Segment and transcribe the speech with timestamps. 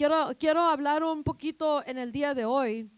[0.00, 2.90] quiero, quiero hablar un poquito en el día de hoy,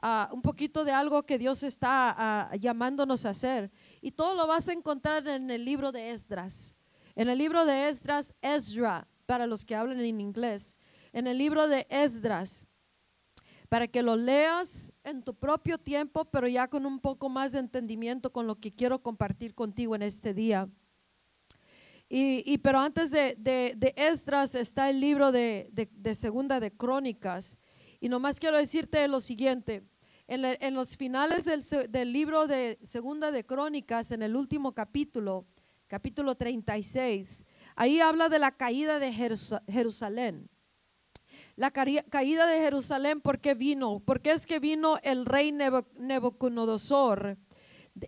[0.00, 3.70] ah, un poquito de algo que Dios está ah, llamándonos a hacer.
[4.00, 6.74] Y todo lo vas a encontrar en el libro de Esdras.
[7.14, 10.80] En el libro de Esdras, Ezra, para los que hablan en inglés.
[11.12, 12.68] En el libro de Esdras,
[13.68, 17.60] para que lo leas en tu propio tiempo, pero ya con un poco más de
[17.60, 20.68] entendimiento con lo que quiero compartir contigo en este día.
[22.10, 25.70] Y, pero antes de, de, Esdras está el libro de,
[26.14, 27.58] Segunda de Crónicas.
[28.00, 29.84] Y nomás quiero decirte lo siguiente.
[30.26, 35.46] En, los finales del, del, libro de Segunda de Crónicas, en el último capítulo,
[35.86, 37.44] capítulo 36,
[37.76, 40.48] ahí habla de la caída de Jerusalén.
[41.56, 44.00] La caída de Jerusalén, ¿por qué vino?
[44.00, 47.36] Porque es que vino el rey Nebuchadnezzar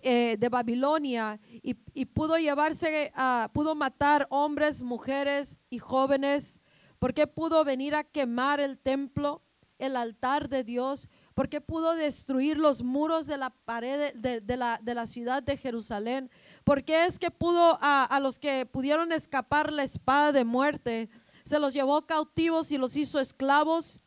[0.03, 1.75] eh, de Babilonia y,
[2.07, 6.61] pudo llevarse, a, pudo matar hombres, mujeres y jóvenes.
[6.99, 9.43] porque pudo venir a quemar el templo,
[9.79, 11.09] el altar de Dios?
[11.35, 16.31] porque pudo destruir los muros de la pared de, la, de la, ciudad de Jerusalén?
[16.65, 21.09] porque es que pudo a, a los que pudieron escapar la espada de muerte?
[21.45, 24.03] Se los llevó cautivos y los hizo esclavos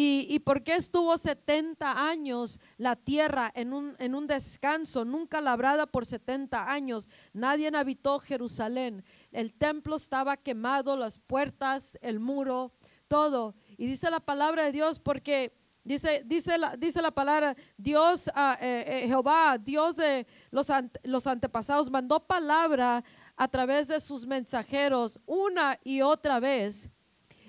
[0.00, 6.06] ¿Y, y estuvo 70 años la tierra en un, en un descanso, nunca labrada por
[6.06, 7.08] 70 años?
[7.32, 9.04] Nadie habitó Jerusalén.
[9.32, 12.70] El templo estaba quemado, las puertas, el muro,
[13.08, 13.56] todo.
[13.76, 15.52] Y dice la palabra de Dios porque...
[15.82, 20.66] Dice, dice, la, dice la palabra, Dios, uh, eh, Jehová, Dios de los,
[21.02, 23.02] los antepasados, mandó palabra
[23.34, 26.90] a través de sus mensajeros una y otra vez.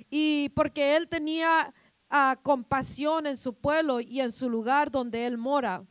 [0.09, 1.73] Y porque él tenía
[2.41, 5.85] compasión en su pueblo y en su lugar donde él mora.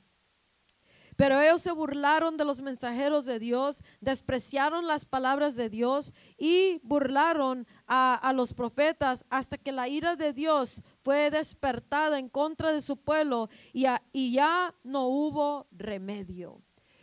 [1.18, 6.78] Pero ellos se burlaron de los mensajeros de Dios, despreciaron las palabras de Dios y
[6.84, 12.80] burlaron a, los profetas hasta que la ira de Dios fue despertada en contra de
[12.80, 16.62] su pueblo y, y ya no hubo remedio.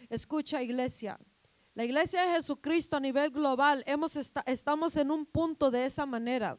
[0.09, 1.19] Escucha iglesia,
[1.73, 6.57] la iglesia de Jesucristo a nivel global hemos estamos en un punto de esa manera.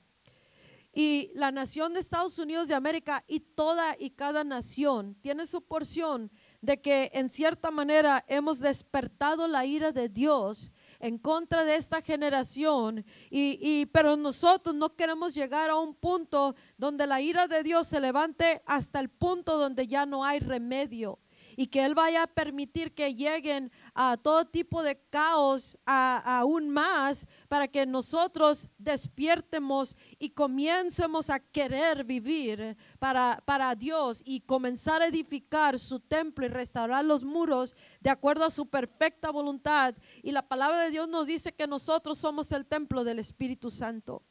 [0.98, 5.60] Y la nación de Estados Unidos de América y toda y cada nación tiene su
[5.60, 6.30] porción
[6.62, 12.00] de que en cierta manera hemos despertado la ira de Dios en contra de esta
[12.00, 17.62] generación y, y, pero nosotros no queremos llegar a un punto donde la ira de
[17.62, 21.18] Dios se levante hasta el punto donde ya no hay remedio
[21.56, 27.26] y que Él vaya a permitir que lleguen a todo tipo de caos aún más
[27.48, 35.06] para que nosotros despiertemos y comiencemos a querer vivir para, para Dios y comenzar a
[35.06, 39.94] edificar su templo y restaurar los muros de acuerdo a su perfecta voluntad.
[40.22, 44.22] Y la palabra de Dios nos dice que nosotros somos el templo del Espíritu Santo.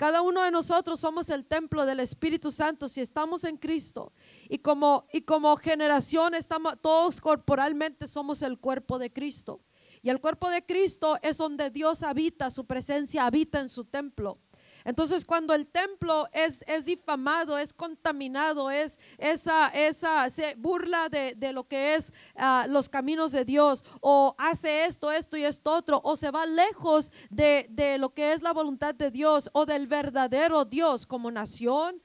[0.00, 4.14] Cada uno de nosotros somos el templo del Espíritu Santo si estamos en Cristo.
[4.48, 9.60] Y como, y como generación estamos, todos corporalmente somos el cuerpo de Cristo.
[10.00, 14.38] Y el cuerpo de Cristo es donde Dios habita, su presencia habita en su templo.
[14.84, 21.34] Entonces, cuando el templo es, es difamado, es contaminado, es esa, esa se burla de,
[21.36, 25.72] de lo que es ah, los caminos de Dios, o hace esto, esto y esto
[25.72, 29.66] otro, o se va lejos de, de lo que es la voluntad de Dios o
[29.66, 32.00] del verdadero Dios como nación,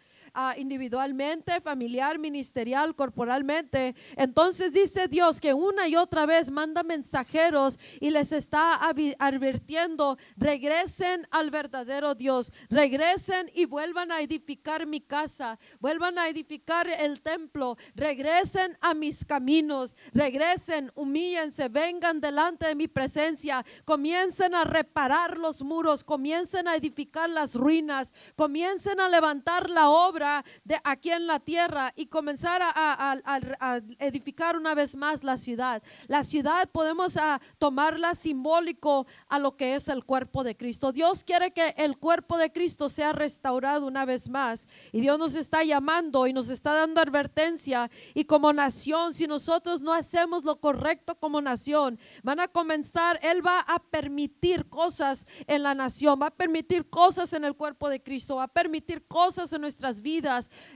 [0.57, 3.95] individualmente, familiar, ministerial, corporalmente.
[4.15, 8.79] Entonces dice Dios que una y otra vez manda mensajeros y les está
[9.19, 16.87] advirtiendo, regresen al verdadero Dios, regresen y vuelvan a edificar mi casa, vuelvan a edificar
[16.87, 24.63] el templo, regresen a mis caminos, regresen, humíllense, vengan delante de mi presencia, comiencen a
[24.63, 30.24] reparar los muros, comiencen a edificar las ruinas, comiencen a levantar la obra
[30.63, 35.81] de aquí en la tierra y comenzar a, edificar una vez más la ciudad.
[36.07, 40.91] La ciudad podemos a, tomarla simbólico a lo que es el cuerpo de Cristo.
[40.91, 45.35] Dios quiere que el cuerpo de Cristo sea restaurado una vez más y Dios nos
[45.35, 50.59] está llamando y nos está dando advertencia y como nación, si nosotros no hacemos lo
[50.59, 56.27] correcto como nación, van a comenzar, Él va a permitir cosas en la nación, va
[56.27, 60.14] a permitir cosas en el cuerpo de Cristo, va a permitir cosas en nuestras vidas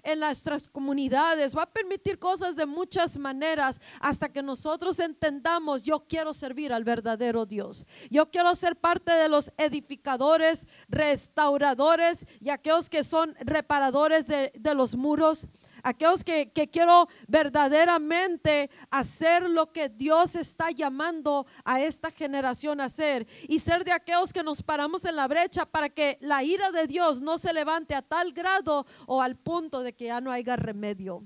[0.04, 6.06] en nuestras comunidades, va a permitir cosas de muchas maneras hasta que nosotros entendamos, yo
[6.08, 7.86] quiero servir al verdadero Dios.
[8.10, 14.74] Yo quiero ser parte de los edificadores, restauradores y aquellos que son reparadores de, de
[14.74, 15.48] los muros
[15.84, 22.86] aquellos que, que quiero verdaderamente hacer lo que Dios está llamando a esta generación a
[22.86, 26.72] hacer y ser de aquellos que nos paramos en la brecha para que la ira
[26.72, 30.32] de Dios no se levante a tal grado o al punto de que ya no
[30.32, 31.26] haya remedio.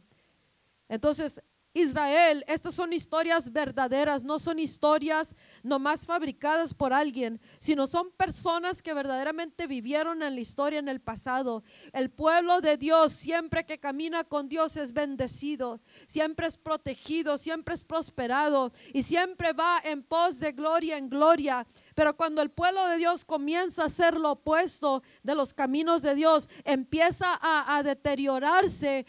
[0.89, 1.41] Entonces,
[1.73, 8.83] Israel, estas son historias verdaderas, no son historias nomás fabricadas por alguien, sino son personas
[8.83, 11.63] que verdaderamente vivieron en la historia en el pasado.
[11.91, 17.73] El pueblo de Dios, siempre que camina con Dios, es bendecido, siempre es protegido, siempre
[17.73, 21.65] es prosperado y siempre va en pos de gloria en gloria.
[21.95, 26.13] Pero cuando el pueblo de Dios comienza a ser lo opuesto de los caminos de
[26.13, 29.05] Dios, empieza a, deteriorarse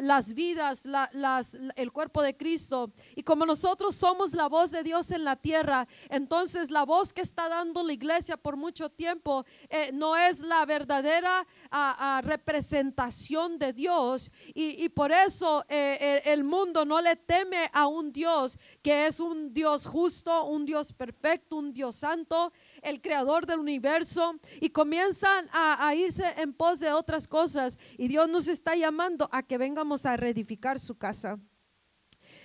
[0.00, 0.84] las vidas,
[1.76, 2.92] el cuerpo de Cristo.
[3.14, 7.22] Y como nosotros somos la voz de Dios en la tierra, entonces la voz que
[7.22, 11.46] está dando la iglesia por mucho tiempo eh, no es la verdadera
[12.22, 14.30] representación de Dios.
[14.54, 19.52] Y, por eso eh, el mundo no le teme a un Dios que es un
[19.52, 22.52] Dios justo, un Dios perfecto, un Dios santo
[22.82, 27.78] el creador del universo, y comienzan a, irse en pos de otras cosas.
[27.98, 31.38] Y Dios nos está llamando a que vengamos a reedificar su casa.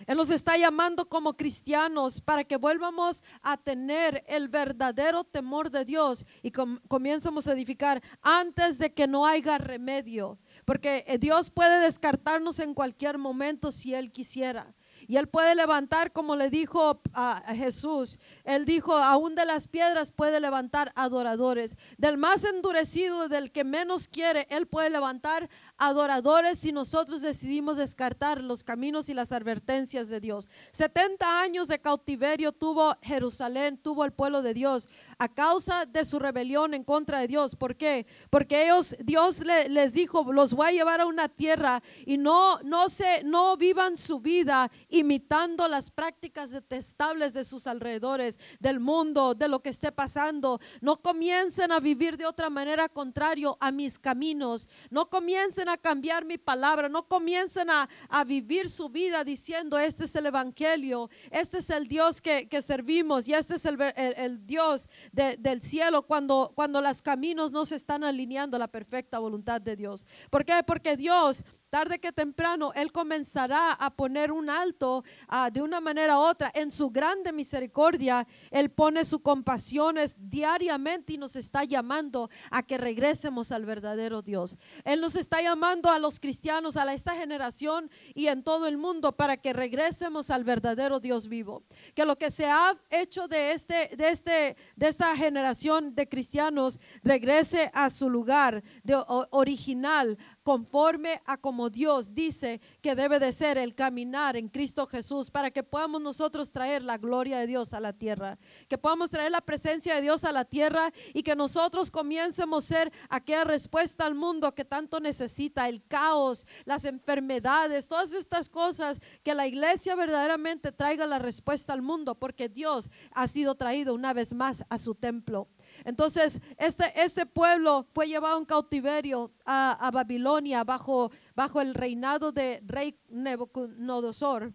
[0.06, 5.86] Él nos está llamando como cristianos para que vuelvamos a tener el verdadero temor de
[5.86, 10.38] Dios y comiencemos a edificar antes de que no haya remedio.
[10.66, 14.74] Porque eh, Dios puede descartarnos en cualquier momento si Él quisiera.
[15.08, 20.12] Y Él puede levantar, como le dijo a Jesús, Él dijo, aún de las piedras
[20.12, 21.78] puede levantar adoradores.
[21.98, 28.42] Del más endurecido, del que menos quiere, Él puede levantar adoradores si nosotros decidimos descartar
[28.42, 30.48] los caminos y las advertencias de Dios.
[30.72, 36.20] 70 años de cautiverio tuvo Jerusalén, tuvo el pueblo de Dios a causa de su
[36.20, 37.56] rebelión en contra de Dios.
[37.56, 38.06] ¿Por qué?
[38.30, 39.40] Porque ellos, Dios
[39.70, 43.98] les dijo, los voy a llevar a una tierra y no, no se, no vivan
[43.98, 49.92] su vida imitando las prácticas detestables de sus alrededores, del mundo, de lo que esté
[49.92, 50.60] pasando.
[50.82, 54.68] No comiencen a vivir de otra manera contrario a mis caminos.
[54.90, 56.90] No comiencen a cambiar mi palabra.
[56.90, 57.88] No comiencen a,
[58.26, 63.34] vivir su vida diciendo, este es el Evangelio, este es el Dios que, servimos y
[63.34, 68.60] este es el, Dios del cielo cuando, cuando los caminos no se están alineando a
[68.60, 70.06] la perfecta voluntad de Dios.
[70.30, 70.64] ¿Por qué?
[70.66, 76.18] Porque Dios tarde que temprano Él comenzará a poner un alto ah, de una manera
[76.18, 76.52] u otra.
[76.56, 82.78] En su grande misericordia, Él pone su compasión diariamente y nos está llamando a que
[82.78, 84.58] regresemos al verdadero Dios.
[84.84, 89.16] Él nos está llamando a los cristianos, a esta generación y en todo el mundo
[89.16, 91.64] para que regresemos al verdadero Dios vivo.
[91.94, 96.80] Que lo que se ha hecho de, este, de, este, de esta generación de cristianos
[97.04, 98.98] regrese a su lugar de,
[99.32, 100.18] original,
[100.48, 105.52] conforme a como Dios dice que debe de ser el caminar en Cristo Jesús para
[105.52, 108.40] que podamos nosotros traer la gloria de Dios a la tierra,
[108.70, 112.68] que podamos traer la presencia de Dios a la tierra y que nosotros comiencemos a
[112.68, 119.02] ser aquella respuesta al mundo que tanto necesita, el caos, las enfermedades, todas estas cosas,
[119.24, 124.14] que la iglesia verdaderamente traiga la respuesta al mundo, porque Dios ha sido traído una
[124.14, 125.50] vez más a su templo.
[125.84, 132.32] Entonces, este, este pueblo fue llevado en cautiverio a, a Babilonia bajo, bajo el reinado
[132.32, 134.54] de rey Nebuchadnezzar.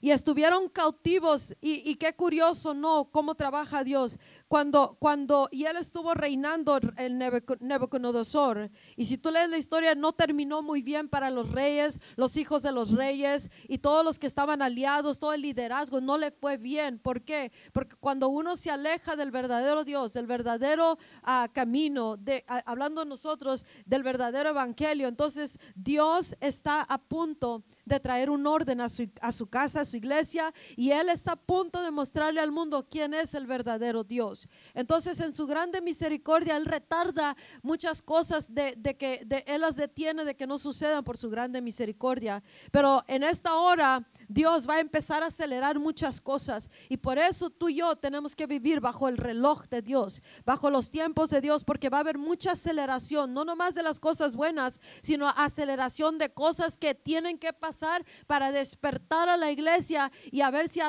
[0.00, 3.08] Y estuvieron cautivos y, qué curioso, ¿no?
[3.10, 4.18] Cómo trabaja Dios.
[4.52, 8.70] Cuando, cuando, y él estuvo reinando en Nebuchadnezzar.
[8.96, 12.60] Y si tú lees la historia, no terminó muy bien para los reyes, los hijos
[12.62, 16.58] de los reyes y todos los que estaban aliados, todo el liderazgo, no le fue
[16.58, 16.98] bien.
[16.98, 17.50] ¿Por qué?
[17.72, 23.64] Porque cuando uno se aleja del verdadero Dios, del verdadero ah, camino, de, hablando nosotros
[23.86, 29.80] del verdadero evangelio, entonces Dios está a punto de traer un orden a su casa,
[29.80, 33.46] a su iglesia, y Él está a punto de mostrarle al mundo quién es el
[33.46, 34.41] verdadero Dios.
[34.74, 40.24] Entonces, en su grande misericordia, Él retarda muchas cosas de, que de, Él las detiene
[40.24, 42.42] de que no sucedan por su grande misericordia.
[42.70, 47.50] Pero en esta hora, Dios va a empezar a acelerar muchas cosas, y por eso
[47.50, 51.40] tú y yo tenemos que vivir bajo el reloj de Dios, bajo los tiempos de
[51.40, 56.18] Dios, porque va a haber mucha aceleración, no nomás de las cosas buenas, sino aceleración
[56.18, 60.80] de cosas que tienen que pasar para despertar a la iglesia y a ver si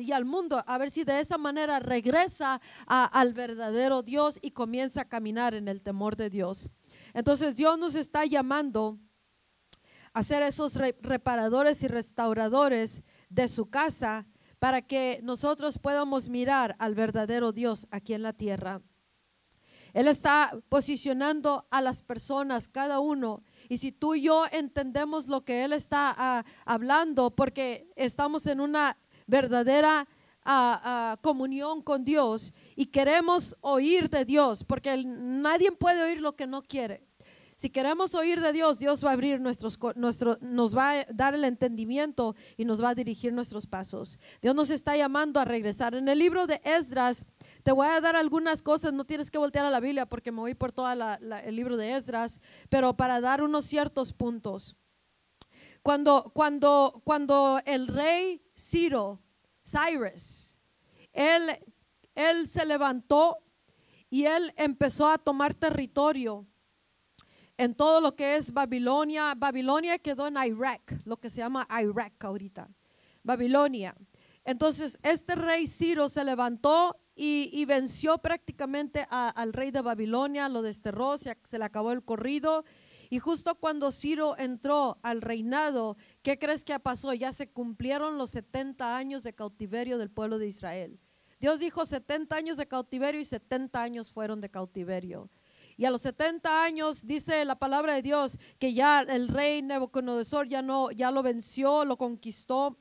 [0.00, 2.60] y al mundo, a ver si de esa manera regresa
[3.02, 6.70] al verdadero Dios y comienza a caminar en el temor de Dios.
[7.14, 9.00] Entonces Dios nos está llamando
[10.12, 14.26] a ser esos reparadores y restauradores de su casa
[14.60, 18.80] para que nosotros podamos mirar al verdadero Dios aquí en la tierra.
[19.92, 23.42] Él está posicionando a las personas, cada uno.
[23.68, 28.60] Y si tú y yo entendemos lo que Él está ah, hablando, porque estamos en
[28.60, 30.08] una verdadera
[30.44, 36.46] ah, comunión con Dios y queremos oír de Dios, porque nadie puede oír lo que
[36.46, 37.06] no quiere.
[37.56, 41.34] Si queremos oír de Dios, Dios va a abrir nuestros, nuestro, nos va a dar
[41.34, 44.18] el entendimiento y nos va a dirigir nuestros pasos.
[44.42, 45.94] Dios nos está llamando a regresar.
[45.94, 47.26] En el libro de Esdras,
[47.62, 50.40] te voy a dar algunas cosas, no tienes que voltear a la Biblia porque me
[50.40, 54.76] voy por todo el libro de Esdras, pero para dar unos ciertos puntos.
[55.82, 59.20] Cuando, cuando, cuando el rey Ciro,
[59.64, 60.58] Cyrus,
[61.12, 61.50] él,
[62.14, 63.38] él se levantó
[64.10, 66.46] y él empezó a tomar territorio
[67.56, 69.34] en todo lo que es Babilonia.
[69.36, 72.68] Babilonia quedó en Irak, lo que se llama Irak ahorita.
[73.22, 73.94] Babilonia.
[74.44, 81.16] Entonces, este rey Ciro se levantó y, venció prácticamente al rey de Babilonia, lo desterró,
[81.16, 82.64] se, le acabó el corrido.
[83.10, 87.12] Y justo cuando Ciro entró al reinado, ¿qué crees que pasó?
[87.14, 90.98] Ya se cumplieron los 70 años de cautiverio del pueblo de Israel.
[91.40, 95.30] Dios dijo 70 años de cautiverio y 70 años fueron de cautiverio.
[95.76, 100.46] Y a los 70 años dice la palabra de Dios que ya el rey Nebuchadnezzar
[100.46, 102.78] ya no ya lo venció, lo conquistó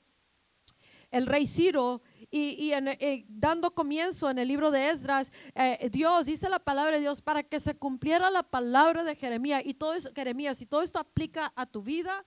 [1.14, 2.02] el rey Ciro
[2.34, 7.02] y, eh, dando comienzo en el libro de Esdras, eh, Dios dice la palabra de
[7.02, 10.82] Dios para que se cumpliera la palabra de Jeremías y todo eso, Jeremías, y todo
[10.82, 12.26] esto aplica a tu vida,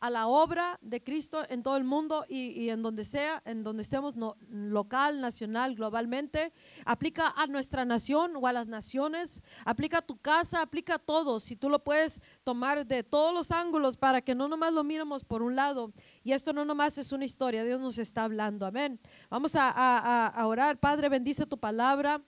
[0.00, 3.82] a la obra de Cristo en todo el mundo y, en donde sea, en donde
[3.82, 4.14] estemos,
[4.48, 6.52] local, nacional, globalmente.
[6.84, 11.44] Aplica a nuestra nación o a las naciones, aplica a tu casa, aplica a todos.
[11.44, 15.22] Si tú lo puedes tomar de todos los ángulos para que no nomás lo miremos
[15.22, 15.92] por un lado.
[16.24, 18.66] Y esto no nomás es una historia, Dios nos está hablando.
[18.66, 18.98] Amén.
[19.28, 20.78] Vamos a, a orar.
[20.78, 22.22] Padre, bendice tu palabra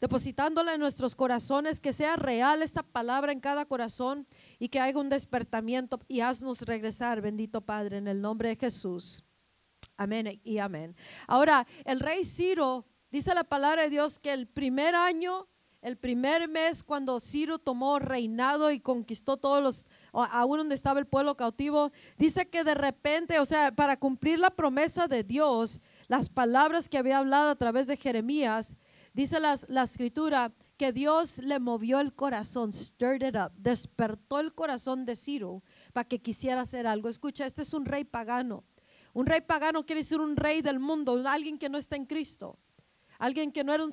[0.00, 4.26] depositándola en nuestros corazones, que sea real esta palabra en cada corazón
[4.58, 9.22] y que haya un despertamiento y haznos regresar, bendito Padre, en el nombre de Jesús.
[9.96, 10.96] Amén y amén.
[11.26, 15.46] Ahora, el rey Ciro, dice la palabra de Dios que el primer año,
[15.82, 21.06] el primer mes cuando Ciro tomó reinado y conquistó todos los, aún donde estaba el
[21.06, 26.30] pueblo cautivo, dice que de repente, o sea, para cumplir la promesa de Dios, las
[26.30, 28.76] palabras que había hablado a través de Jeremías,
[29.12, 35.04] Dice la, escritura que Dios le movió el corazón, stirred it up, despertó el corazón
[35.04, 35.62] de Ciro
[35.92, 37.08] para que quisiera hacer algo.
[37.08, 38.64] Escucha, este es un rey pagano.
[39.12, 42.56] Un rey pagano quiere decir un rey del mundo, alguien que no está en Cristo,
[43.18, 43.92] alguien que no era un,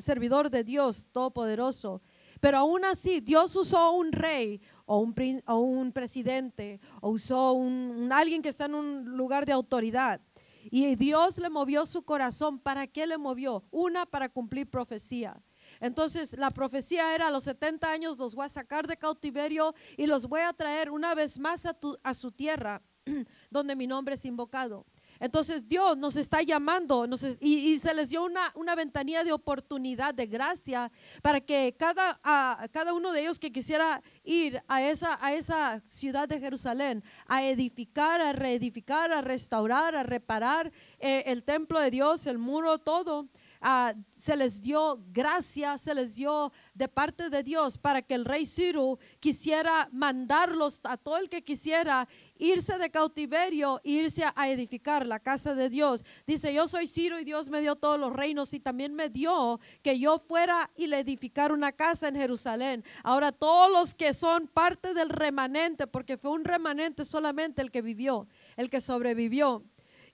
[0.00, 2.00] servidor de Dios todopoderoso.
[2.38, 5.12] Pero aún así, Dios usó un rey o un,
[5.46, 10.20] o un presidente o usó un, alguien que está en un lugar de autoridad
[10.70, 12.58] y Dios le movió su corazón.
[12.58, 13.64] ¿Para qué le movió?
[13.70, 15.40] Una, para cumplir profecía.
[15.80, 20.06] Entonces la profecía era a los 70 años los voy a sacar de cautiverio y
[20.06, 22.82] los voy a traer una vez más a, a su tierra
[23.50, 24.86] donde mi nombre es invocado.
[25.20, 27.06] Entonces Dios nos está llamando
[27.40, 30.90] y, se les dio una, una, ventanilla de oportunidad, de gracia,
[31.22, 32.18] para que cada,
[32.70, 37.44] cada uno de ellos que quisiera ir a esa, a esa ciudad de Jerusalén, a
[37.44, 43.28] edificar, a reedificar, a restaurar, a reparar eh, el templo de Dios, el muro, todo,
[43.60, 48.24] Ah, se les dio gracia, se les dio de parte de Dios para que el
[48.24, 55.06] rey Ciro quisiera mandarlos a todo el que quisiera irse de cautiverio, irse a edificar
[55.06, 56.04] la casa de Dios.
[56.26, 59.58] Dice, yo soy Ciro y Dios me dio todos los reinos y también me dio
[59.82, 62.84] que yo fuera y le edificar una casa en Jerusalén.
[63.02, 67.82] Ahora todos los que son parte del remanente, porque fue un remanente solamente el que
[67.82, 69.64] vivió, el que sobrevivió.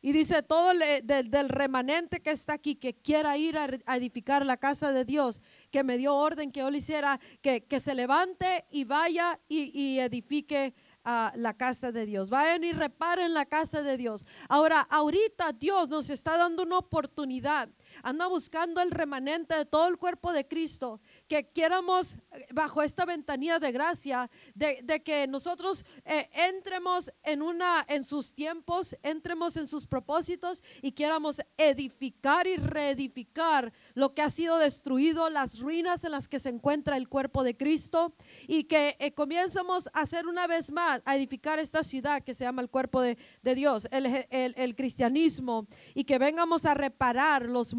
[0.05, 4.93] Y dice, todo del remanente que está aquí, que quiera ir a, edificar la casa
[4.93, 9.41] de Dios, que me dio orden que yo le hiciera, que, se levante y vaya
[9.49, 12.29] y, y edifique a la casa de Dios.
[12.29, 14.27] Vayan y reparen la casa de Dios.
[14.51, 17.71] Ahora, ahorita Dios nos está dando una oportunidad
[18.03, 23.05] anda buscando el remanente de todo el cuerpo de Cristo, que quieramos eh, bajo esta
[23.05, 29.67] ventanilla de gracia, de, que nosotros eh, entremos en una, en sus tiempos, entremos en
[29.67, 36.13] sus propósitos y quieramos edificar y reedificar lo que ha sido destruido, las ruinas en
[36.13, 38.15] las que se encuentra el cuerpo de Cristo.
[38.47, 42.45] Y que eh, comiencemos a hacer una vez más, a edificar esta ciudad que se
[42.45, 43.17] llama el cuerpo de,
[43.55, 45.67] Dios, el, el cristianismo.
[45.95, 47.75] Y que vengamos a reparar los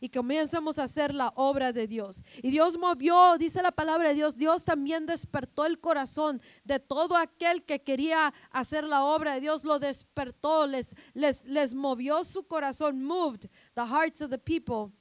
[0.00, 2.22] y comenzamos a hacer la obra de Dios.
[2.42, 7.16] Y Dios movió, dice la palabra de Dios, Dios también despertó el corazón de todo
[7.16, 12.46] aquel que quería hacer la obra de Dios, lo despertó, les, les, les movió su
[12.46, 14.92] corazón, moved the hearts of the people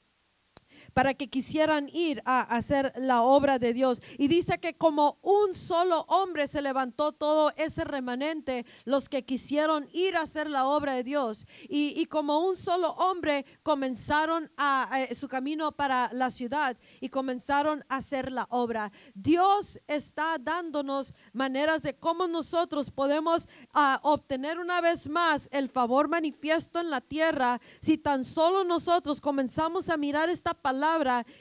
[0.93, 4.01] para que quisieran ir a hacer la obra de Dios.
[4.17, 9.87] Y dice que como un solo hombre se levantó todo ese remanente, los que quisieron
[9.91, 11.47] ir a hacer la obra de Dios.
[11.67, 17.97] Y, como un solo hombre comenzaron a, su camino para la ciudad y comenzaron a
[17.97, 18.91] hacer la obra.
[19.15, 26.07] Dios está dándonos maneras de cómo nosotros podemos ah, obtener una vez más el favor
[26.07, 30.82] manifiesto en la tierra si tan solo nosotros comenzamos a mirar esta palabra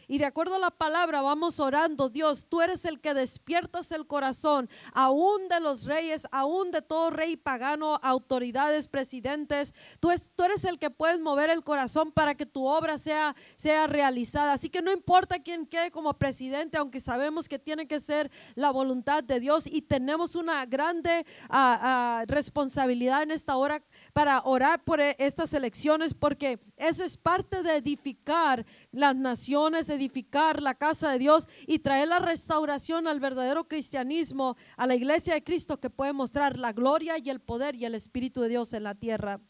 [0.06, 4.06] y de acuerdo a la palabra vamos orando, Dios, tú eres el que despiertas el
[4.06, 10.64] corazón aún de los reyes, aún de todo rey pagano, autoridades, presidentes, tú, tú eres
[10.64, 14.52] el que puedes mover el corazón para que tu obra sea, sea realizada.
[14.52, 18.70] Así que no importa quién quede como presidente, aunque sabemos que tiene que ser la
[18.70, 23.82] voluntad de Dios y tenemos una grande ah, ah, responsabilidad en esta hora
[24.12, 29.31] para orar por e, estas elecciones, porque eso es parte de edificar las naciones,
[29.88, 35.34] edificar la casa de Dios y traer la restauración al verdadero cristianismo, a la iglesia
[35.34, 38.72] de Cristo que puede mostrar la gloria y el poder y el Espíritu de Dios
[38.72, 39.40] en la tierra.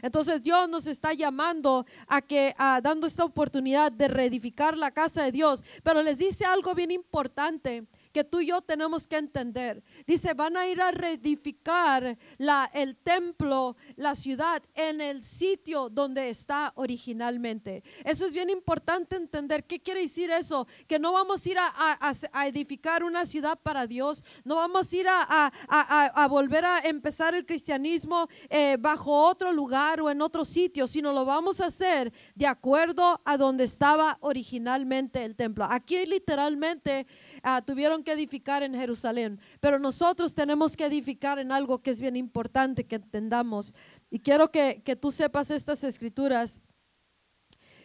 [0.00, 5.22] Entonces Dios nos está llamando a que, a, dando esta oportunidad de reedificar la casa
[5.24, 9.82] de Dios, pero les dice algo bien importante que tú y yo tenemos que entender.
[10.06, 16.28] Dice, van a ir a reedificar la, el templo, la ciudad, en el sitio donde
[16.28, 17.82] está originalmente.
[18.04, 19.64] Eso es bien importante entender.
[19.64, 20.66] ¿Qué quiere decir eso?
[20.86, 25.06] Que no vamos a ir a, edificar una ciudad para Dios, no vamos a ir
[25.08, 31.12] a, volver a empezar el cristianismo eh, bajo otro lugar o en otro sitio, sino
[31.12, 35.66] lo vamos a hacer de acuerdo a donde estaba originalmente el templo.
[35.68, 37.06] Aquí literalmente
[37.44, 42.00] uh, tuvieron que edificar en Jerusalén, pero nosotros tenemos que edificar en algo que es
[42.00, 43.74] bien importante que entendamos.
[44.10, 46.62] Y quiero que, que tú sepas estas escrituras,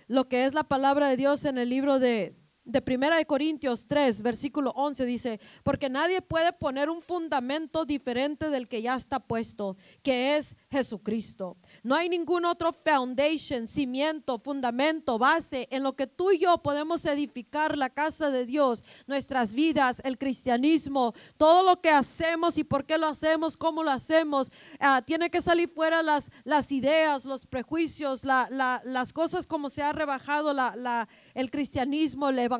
[0.07, 2.35] lo que es la palabra de Dios en el libro de,
[2.67, 8.49] de Primera de Corintios 3, versículo 11 dice, porque nadie puede poner un fundamento diferente
[8.49, 11.55] del que ya está puesto, que es Jesucristo.
[11.81, 17.05] No hay ningún otro foundation, cimiento, fundamento, base en lo que tú y yo podemos
[17.05, 22.85] edificar la casa de Dios, nuestras vidas, el cristianismo, todo lo que hacemos y por
[22.85, 24.51] qué lo hacemos, cómo lo hacemos.
[24.79, 29.93] Ah, tiene que salir fuera las, las ideas, los prejuicios, las cosas como se ha
[29.93, 32.56] rebajado la, el cristianismo, el evangelio,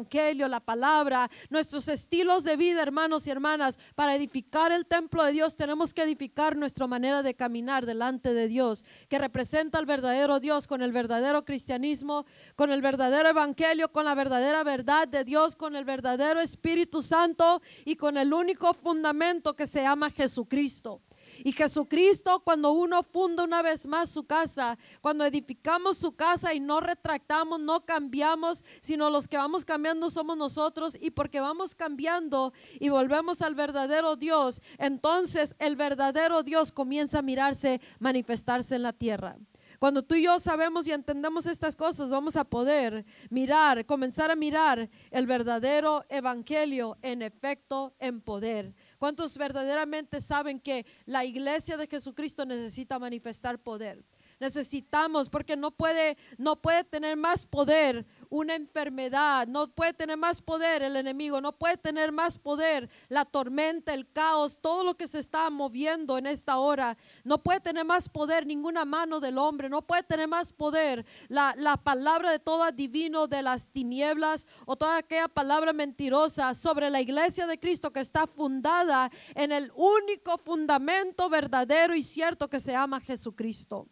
[0.47, 3.79] la palabra, nuestros estilos de vida, hermanos y hermanas.
[3.95, 8.47] Para edificar el templo de Dios tenemos que edificar nuestra manera de caminar delante de
[8.47, 14.05] Dios, que representa al verdadero Dios con el verdadero cristianismo, con el verdadero evangelio, con
[14.05, 19.55] la verdadera verdad de Dios, con el verdadero Espíritu Santo y con el único fundamento
[19.55, 21.01] que se llama Jesucristo.
[21.43, 26.59] Y Jesucristo, cuando uno funda una vez más su casa, cuando edificamos su casa y
[26.59, 32.53] no retractamos, no cambiamos, sino los que vamos cambiando somos nosotros y porque vamos cambiando
[32.79, 38.93] y volvemos al verdadero Dios, entonces el verdadero Dios comienza a mirarse, manifestarse en la
[38.93, 39.37] tierra.
[39.79, 44.35] Cuando tú y yo sabemos y entendemos estas cosas, vamos a poder mirar, comenzar a
[44.35, 48.73] mirar el verdadero evangelio en efecto, en poder.
[48.97, 54.03] ¿Cuántos verdaderamente saben que la iglesia de Jesucristo necesita manifestar poder?
[54.39, 60.41] Necesitamos porque no puede no puede tener más poder una enfermedad, no puede tener más
[60.41, 65.07] poder el enemigo, no puede tener más poder la tormenta, el caos, todo lo que
[65.07, 69.69] se está moviendo en esta hora, no puede tener más poder ninguna mano del hombre,
[69.69, 74.75] no puede tener más poder la, la palabra de todo divino de las tinieblas o
[74.75, 80.37] toda aquella palabra mentirosa sobre la iglesia de Cristo que está fundada en el único
[80.37, 83.87] fundamento verdadero y cierto que se llama Jesucristo.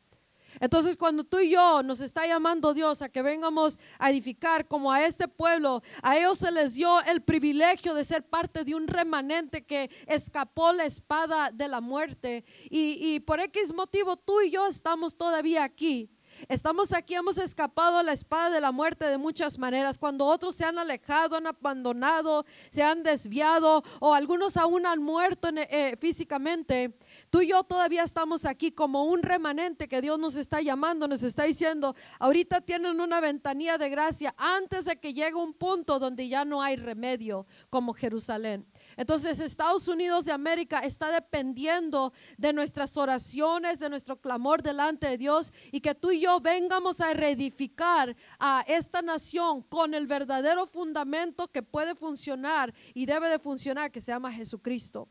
[0.60, 4.92] Entonces cuando tú y yo nos está llamando Dios a que vengamos a edificar como
[4.92, 8.88] a este pueblo, a ellos se les dio el privilegio de ser parte de un
[8.88, 12.44] remanente que escapó la espada de la muerte.
[12.70, 16.15] Y, y por X motivo tú y yo estamos todavía aquí.
[16.48, 19.98] Estamos aquí, hemos escapado a la espada de la muerte de muchas maneras.
[19.98, 25.50] Cuando otros se han alejado, han abandonado, se han desviado o algunos aún han muerto
[25.56, 26.98] eh, físicamente,
[27.30, 31.24] tú y yo todavía estamos aquí como un remanente que Dios nos está llamando, nos
[31.24, 36.28] está diciendo, ahorita tienen una ventanilla de gracia antes de que llegue un punto donde
[36.28, 38.66] ya no hay remedio como Jerusalén.
[38.98, 45.18] Entonces Estados Unidos de América está dependiendo de nuestras oraciones, de nuestro clamor delante de
[45.18, 50.66] Dios y que tú y yo vengamos a reedificar a esta nación con el verdadero
[50.66, 55.10] fundamento que puede funcionar y debe de funcionar, que se llama Jesucristo.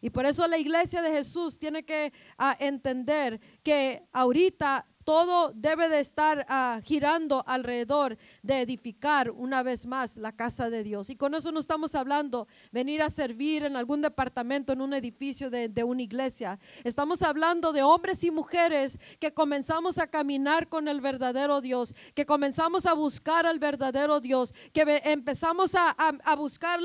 [0.00, 5.88] Y por eso la iglesia de Jesús tiene que ah, entender que ahorita todo debe
[5.88, 11.10] de estar ah, girando alrededor de edificar una vez más la casa de Dios.
[11.10, 15.48] Y con eso no estamos hablando venir a servir en algún departamento, en un edificio
[15.48, 16.58] de, una iglesia.
[16.82, 22.26] Estamos hablando de hombres y mujeres que comenzamos a caminar con el verdadero Dios, que
[22.26, 25.94] comenzamos a buscar al verdadero Dios, que empezamos a,
[26.36, 26.80] buscar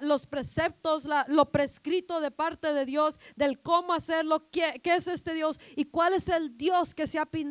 [0.00, 5.08] los preceptos, la- lo prescrito de parte de Dios, del cómo hacerlo, qué, qué es
[5.08, 7.49] este Dios y cuál es el Dios que se ha pintado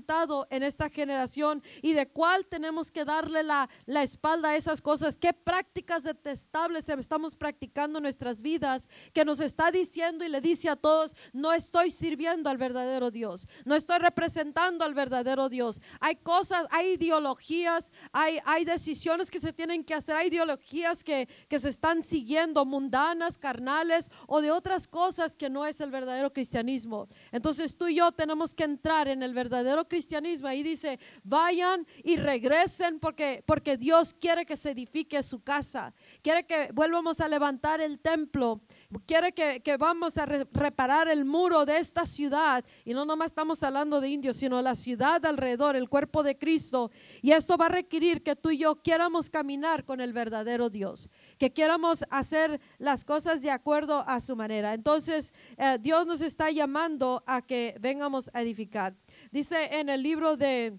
[0.49, 5.17] en esta generación y de cuál tenemos que darle la, la espalda a esas cosas,
[5.17, 10.69] qué prácticas detestables estamos practicando en nuestras vidas, que nos está diciendo y le dice
[10.69, 15.81] a todos, no estoy sirviendo al verdadero Dios, no estoy representando al verdadero Dios.
[15.99, 21.27] Hay cosas, hay ideologías, hay, hay decisiones que se tienen que hacer, hay ideologías que,
[21.47, 26.31] que se están siguiendo, mundanas, carnales o de otras cosas que no es el verdadero
[26.33, 27.07] cristianismo.
[27.31, 30.47] Entonces tú y yo tenemos que entrar en el verdadero cristianismo.
[30.47, 36.45] Ahí dice, vayan y regresen porque, porque Dios quiere que se edifique su casa, quiere
[36.45, 38.61] que vuelvamos a levantar el templo,
[39.05, 42.63] quiere que, que vamos a re- reparar el muro de esta ciudad.
[42.85, 46.91] Y no nomás estamos hablando de indios, sino la ciudad alrededor, el cuerpo de Cristo.
[47.21, 51.09] Y esto va a requerir que tú y yo quieramos caminar con el verdadero Dios,
[51.39, 54.75] que quieramos hacer las cosas de acuerdo a su manera.
[54.75, 58.95] Entonces, eh, Dios nos está llamando a que vengamos a edificar.
[59.31, 60.77] Dice en el libro de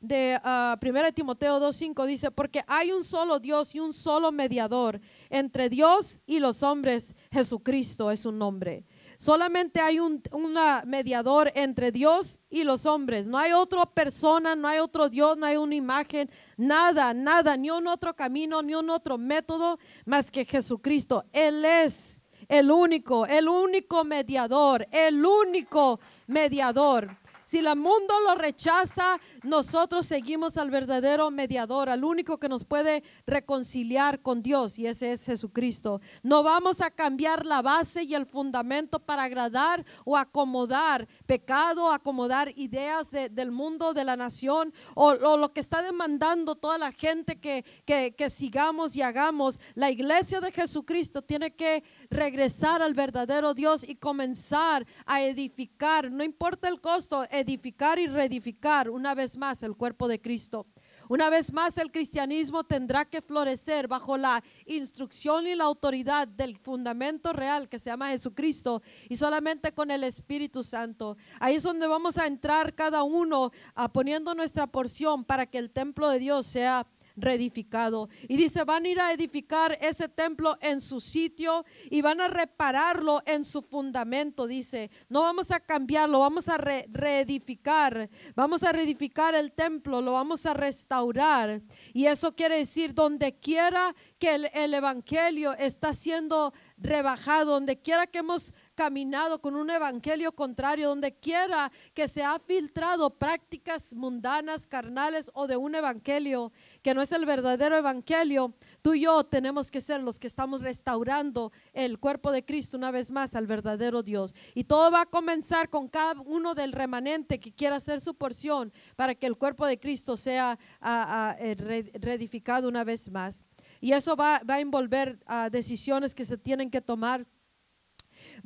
[0.00, 5.00] de ah, 1 Timoteo 2.5 dice, porque hay un solo Dios y un solo mediador
[5.28, 8.84] entre Dios y los hombres, Jesucristo es su nombre.
[9.16, 13.26] Solamente hay un una mediador entre Dios y los hombres.
[13.26, 17.68] No hay otra persona, no hay otro Dios, no hay una imagen, nada, nada, ni
[17.70, 21.24] un otro camino, ni un otro método más que Jesucristo.
[21.32, 27.18] Él es el único, el único mediador, el único mediador.
[27.48, 33.02] Si el mundo lo rechaza, nosotros seguimos al verdadero mediador, al único que nos puede
[33.26, 36.02] reconciliar con Dios, y ese es Jesucristo.
[36.22, 42.52] No vamos a cambiar la base y el fundamento para agradar o acomodar pecado, acomodar
[42.54, 47.40] ideas de- del mundo, de la nación, o, lo que está demandando toda la gente
[47.40, 49.58] que, que, que sigamos y hagamos.
[49.74, 56.22] La iglesia de Jesucristo tiene que regresar al verdadero Dios y comenzar a edificar, no
[56.22, 60.66] importa el costo, edificar y reedificar una vez más el cuerpo de Cristo.
[61.08, 66.58] Una vez más el cristianismo tendrá que florecer bajo la instrucción y la autoridad del
[66.58, 71.16] fundamento real que se llama Jesucristo y solamente con el Espíritu Santo.
[71.40, 75.70] Ahí es donde vamos a entrar cada uno a poniendo nuestra porción para que el
[75.70, 76.86] templo de Dios sea
[77.20, 78.08] reedificado.
[78.28, 82.28] Y dice, van a ir a edificar ese templo en su sitio y van a
[82.28, 84.90] repararlo en su fundamento, dice.
[85.08, 90.46] No vamos a cambiarlo, vamos a re- reedificar, vamos a reedificar el templo, lo vamos
[90.46, 91.60] a restaurar.
[91.92, 98.06] Y eso quiere decir, donde quiera que el, el evangelio está siendo rebajado, donde quiera
[98.06, 104.68] que hemos caminado con un evangelio contrario, donde quiera que se ha filtrado prácticas mundanas,
[104.68, 109.68] carnales o de un evangelio que no es el verdadero evangelio, tú y yo tenemos
[109.72, 114.04] que ser los que estamos restaurando el cuerpo de Cristo una vez más al verdadero
[114.04, 114.32] Dios.
[114.54, 118.72] Y todo va a comenzar con cada uno del remanente que quiera hacer su porción
[118.94, 123.44] para que el cuerpo de Cristo sea ah, ah, eh, re- reedificado una vez más.
[123.80, 127.26] Y eso va, va a envolver ah, decisiones que se tienen que tomar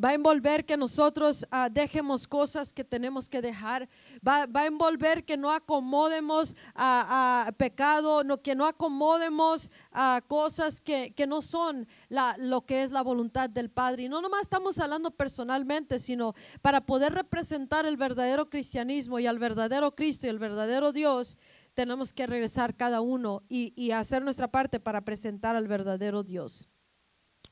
[0.02, 3.88] va a envolver que nosotros ah, dejemos cosas que tenemos que dejar,
[4.26, 10.80] va, va a envolver que no acomodemos a, pecado, no, que no acomodemos a cosas
[10.80, 14.04] que, que no son la, lo que es la voluntad del Padre.
[14.04, 19.38] Y no nomás estamos hablando personalmente, sino para poder representar el verdadero cristianismo y al
[19.38, 21.38] verdadero Cristo y el verdadero Dios.
[21.74, 26.68] Tenemos que regresar cada uno y, y hacer nuestra parte para presentar al verdadero Dios.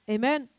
[0.07, 0.51] Amén.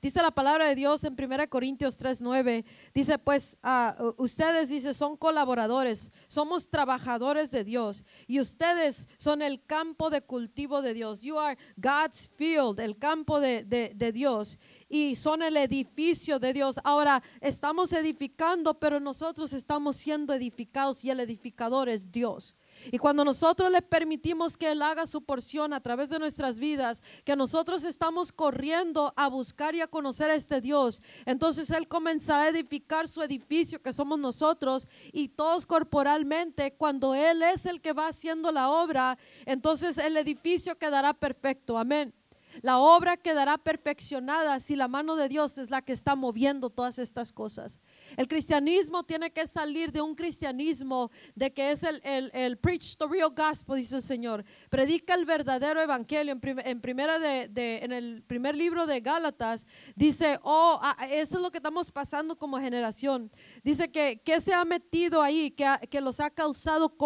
[0.00, 2.64] Dice la palabra de Dios en 1 Corintios 3:9.
[2.94, 9.64] Dice, pues ah, ustedes, dice, son colaboradores, somos trabajadores de Dios y ustedes son el
[9.64, 11.22] campo de cultivo de Dios.
[11.22, 14.58] You are God's field, el campo de, de- de Dios
[14.88, 16.78] y son el edificio de Dios.
[16.84, 22.54] Ahora estamos edificando, pero nosotros estamos siendo edificados y el edificador es Dios.
[22.90, 27.02] Y cuando nosotros le permitimos que Él haga su porción a través de nuestras vidas,
[27.24, 32.44] que nosotros estamos corriendo a buscar y a conocer a este Dios, entonces Él comenzará
[32.44, 37.92] a edificar su edificio que somos nosotros y todos corporalmente, cuando Él es el que
[37.92, 41.78] va haciendo la obra, entonces el edificio quedará perfecto.
[41.78, 42.14] Amén.
[42.62, 46.98] La obra quedará perfeccionada si la mano de Dios es la que está moviendo todas
[46.98, 47.80] estas cosas.
[48.16, 53.06] El cristianismo tiene que salir de un cristianismo de que es el, el, preach the
[53.06, 54.44] real gospel, dice el Señor.
[54.70, 56.38] Predica el verdadero evangelio.
[56.42, 61.50] En, primera de, en el primer libro de Gálatas dice, oh, ah, esto es lo
[61.50, 63.30] que estamos pasando como generación.
[63.62, 66.96] Dice que, que se ha metido ahí, que, que los ha causado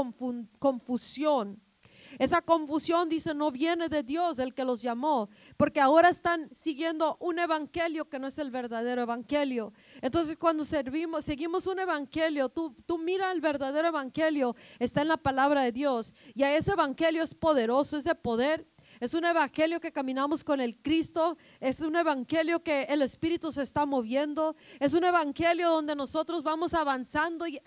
[0.58, 1.60] confusión
[2.18, 7.16] esa confusión, dice, no viene de Dios, el que los llamó, porque ahora están siguiendo
[7.20, 9.72] un evangelio que no es el verdadero evangelio.
[10.00, 15.16] Entonces, cuando servimos, seguimos un evangelio, tú, tú mira el verdadero evangelio, está en la
[15.16, 18.66] palabra de Dios, y a ese evangelio es poderoso, es de poder
[19.02, 21.36] es un evangelio que caminamos con el Cristo.
[21.58, 24.54] Es un evangelio que el Espíritu se está moviendo.
[24.78, 27.60] Es un evangelio donde nosotros vamos avanzando y,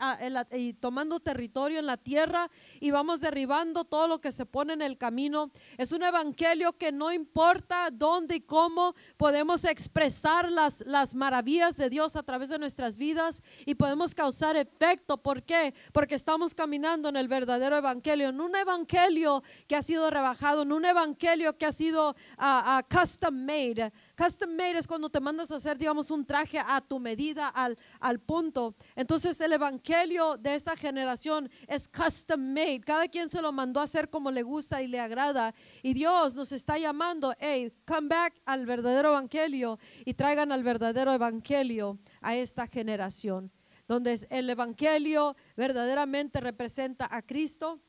[0.79, 4.97] tomando territorio en la tierra y vamos derribando todo lo que se pone en el
[4.97, 5.51] camino.
[5.77, 11.89] Es un evangelio que no importa dónde y cómo podemos expresar las, las maravillas de
[11.89, 15.17] Dios a través de nuestras vidas y podemos causar efecto.
[15.17, 15.73] ¿Por qué?
[15.91, 20.71] Porque estamos caminando en el verdadero evangelio, en un evangelio que ha sido rebajado, en
[20.71, 21.24] un evangelio
[21.57, 23.91] que ha sido uh, custom made.
[24.15, 27.77] Custom made es cuando te mandas a hacer, digamos, un traje a tu medida, al,
[27.99, 28.75] al punto.
[28.95, 32.81] Entonces el evangelio de esta generación es custom made.
[32.81, 35.53] Cada quien se lo mandó a hacer como le gusta y le agrada.
[35.81, 41.11] Y Dios nos está llamando, hey, come back al verdadero evangelio y traigan al verdadero
[41.11, 43.51] evangelio a esta generación
[43.87, 47.81] donde el Evangelio verdaderamente representa a Cristo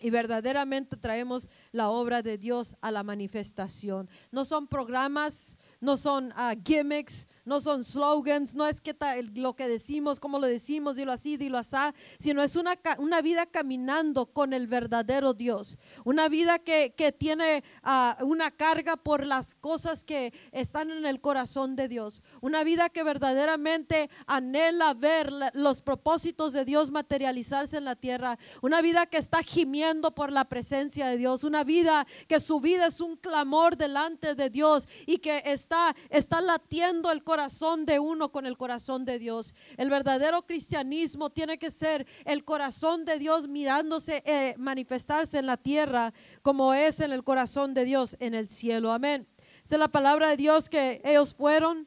[0.00, 4.08] y verdaderamente traemos la obra de Dios a la manifestación.
[4.30, 8.94] No son programas, no son ah, gimmicks, no son slogans, no es que
[9.34, 11.76] lo que decimos, como lo decimos, dilo así, dilo así,
[12.18, 15.78] sino es una, una vida caminando con el verdadero Dios.
[16.04, 21.20] Una vida que, que tiene ah, una carga por las cosas que están en el
[21.20, 22.22] corazón de Dios.
[22.40, 28.38] Una vida que verdaderamente anhela ver los propósitos de Dios materializarse en la tierra.
[28.60, 31.44] Una vida que está gimiendo por la presencia de Dios.
[31.44, 36.40] Una vida que su vida es un clamor delante de Dios y que está, está
[36.40, 39.54] latiendo el corazón corazón de uno con el corazón de Dios.
[39.76, 45.56] El verdadero cristianismo tiene que ser el corazón de Dios mirándose, eh, manifestarse en la
[45.56, 48.90] tierra como es en el corazón de Dios en el cielo.
[48.90, 49.28] Amén.
[49.62, 51.86] es la palabra de Dios que ellos fueron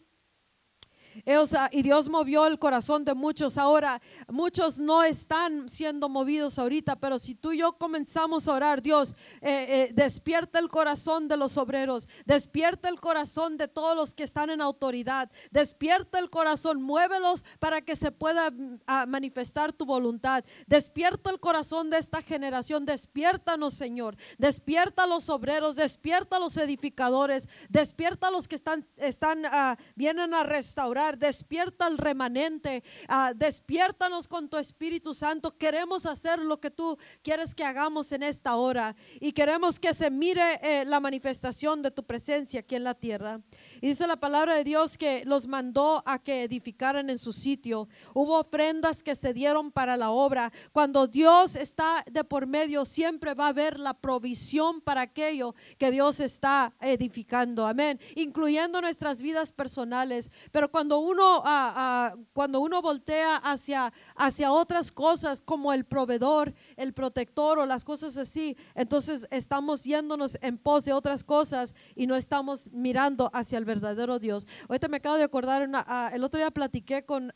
[1.72, 3.58] y Dios movió el corazón de muchos.
[3.58, 8.82] Ahora, muchos no están siendo movidos ahorita, pero si tú y yo comenzamos a orar,
[8.82, 14.14] Dios, eh, eh, despierta el corazón de los obreros, despierta el corazón de todos los
[14.14, 19.86] que están en autoridad, despierta el corazón, muévelos para que se pueda mm, manifestar tu
[19.86, 20.44] voluntad.
[20.68, 24.16] Despierta el corazón de esta generación, despiértanos, Señor.
[24.38, 29.76] Despierta a los obreros, despierta a los edificadores, despierta a los que están, están uh,
[29.96, 35.58] vienen a restaurar despierta al remanente, uh, despiértanos con tu Espíritu Santo.
[35.58, 40.12] Queremos hacer lo que tú quieres que hagamos en esta hora y queremos que se
[40.12, 43.42] mire eh, la manifestación de tu presencia aquí en la tierra.
[43.82, 47.88] Y dice la palabra de Dios que los mandó a que edificaran en su sitio.
[48.14, 50.52] Hubo ofrendas que se dieron para la obra.
[50.72, 55.92] Cuando Dios está de por medio, siempre va a haber la provisión para aquello que
[55.92, 57.66] Dios está edificando.
[57.66, 58.00] Amén.
[58.16, 60.30] Incluyendo nuestras vidas personales.
[60.52, 66.54] Pero cuando uno, ah, ah, cuando uno voltea hacia, hacia otras cosas como el proveedor,
[66.76, 72.08] el protector o las cosas así, entonces estamos yéndonos en pos de otras cosas y
[72.08, 74.48] no estamos mirando hacia el verdadero Dios.
[74.70, 77.34] Ahorita me acabo de acordar, ah, el otro día platiqué con,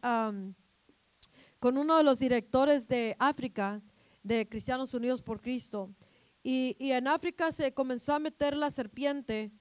[1.60, 3.82] con uno de los directores de África,
[4.24, 5.90] de Cristianos Unidos por Cristo,
[6.44, 9.52] y, y en África se comenzó a meter la serpiente.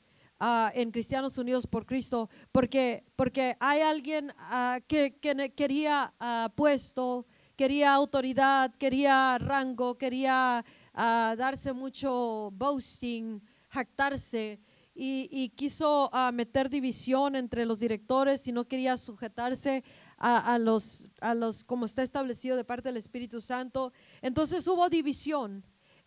[0.46, 6.12] Ah, en Cristianos Unidos por Cristo, porque, porque hay alguien ah, que, que, quería
[6.54, 7.24] puesto,
[7.56, 14.60] quería autoridad, quería rango, quería darse mucho boasting, jactarse
[14.94, 19.82] y, quiso ah, meter división entre los directores y no quería sujetarse
[20.18, 23.94] a, los, a los, como está establecido de parte del Espíritu Santo.
[24.20, 25.64] Entonces hubo división.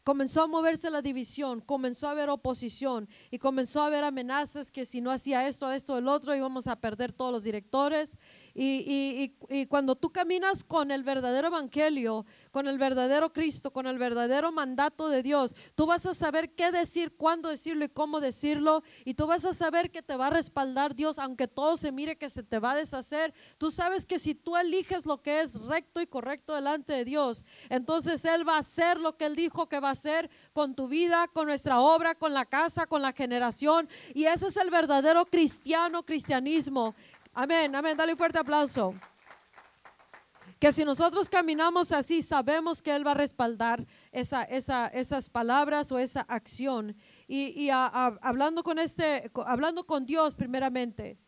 [0.08, 4.86] Comenzó a moverse la división, comenzó a haber oposición y comenzó a haber amenazas que
[4.86, 8.17] si no hacía esto, esto, el otro, íbamos a perder todos los directores
[8.60, 14.52] y, cuando tú caminas con el verdadero evangelio, con el verdadero Cristo, con el verdadero
[14.52, 18.84] mandato de Dios, tú vas a saber qué decir, cuándo decirlo y cómo decirlo.
[19.06, 22.17] Y tú vas a saber que te va a respaldar Dios, aunque todo se mire
[22.17, 23.32] que se te va a deshacer.
[23.60, 27.46] Tú sabes que si tú eliges lo que es recto y correcto delante de Dios,
[27.70, 30.88] entonces Él va a hacer lo que Él dijo que va a hacer con tu
[30.88, 33.88] vida, con nuestra obra, con la casa, con la generación.
[34.15, 36.96] Y ese es el verdadero cristiano, cristianismo.
[37.39, 37.95] Amén, amén.
[37.95, 38.95] Dale un fuerte aplauso.
[40.58, 46.00] Que si nosotros caminamos así, sabemos que Él va a respaldar esa, esas palabras o
[46.00, 46.95] esa acción.
[47.28, 51.19] Y, hablando, con este, hablando con Dios primeramente.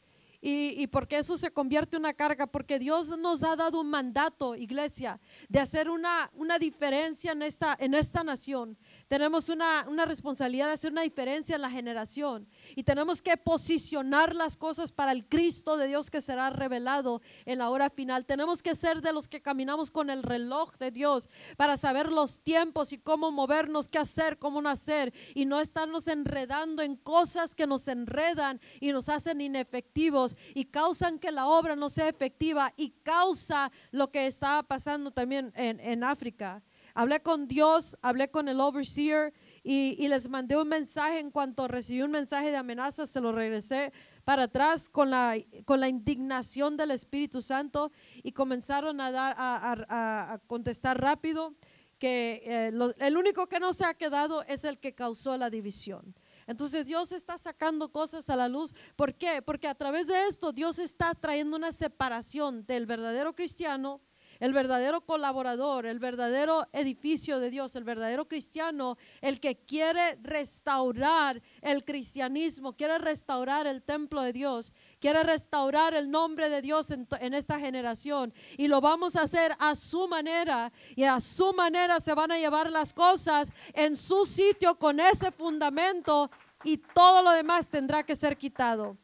[0.42, 3.92] Y, y, porque eso se convierte en una carga, porque Dios nos ha dado un
[3.92, 8.80] mandato, iglesia, de hacer una, una diferencia en esta, en esta nación.
[9.10, 14.36] Tenemos una, una, responsabilidad de hacer una diferencia en la generación y tenemos que posicionar
[14.36, 18.28] las cosas para el Cristo de Dios que será revelado en la hora final.
[18.28, 22.42] Tenemos que ser de los que caminamos con el reloj de Dios para saber los
[22.42, 27.56] tiempos y cómo movernos, qué hacer, cómo no hacer y no estarnos enredando en cosas
[27.56, 32.76] que nos enredan y nos hacen inefectivos y causan que la obra no sea efectiva
[32.78, 36.62] y causa lo que está pasando también en, en África.
[36.94, 41.20] Hablé con Dios, hablé con el overseer y, les mandé un mensaje.
[41.20, 45.80] En cuanto recibí un mensaje de amenaza, se lo regresé para atrás con la, con
[45.80, 47.92] la indignación del Espíritu Santo
[48.24, 51.56] y comenzaron a, dar, a, contestar rápido
[51.98, 56.16] que eh, el único que no se ha quedado es el que causó la división.
[56.48, 58.74] Entonces Dios está sacando cosas a la luz.
[58.96, 59.42] ¿Por qué?
[59.44, 64.02] Porque a través de esto Dios está trayendo una separación del verdadero cristiano
[64.40, 71.42] el verdadero colaborador, el verdadero edificio de Dios, el verdadero cristiano, el que quiere restaurar
[71.62, 77.34] el cristianismo, quiere restaurar el templo de Dios, quiere restaurar el nombre de Dios en,
[77.34, 78.34] esta generación.
[78.58, 82.38] Y lo vamos a hacer a su manera y a su manera se van a
[82.38, 86.30] llevar las cosas en su sitio con ese fundamento
[86.64, 88.98] y todo lo demás tendrá que ser quitado.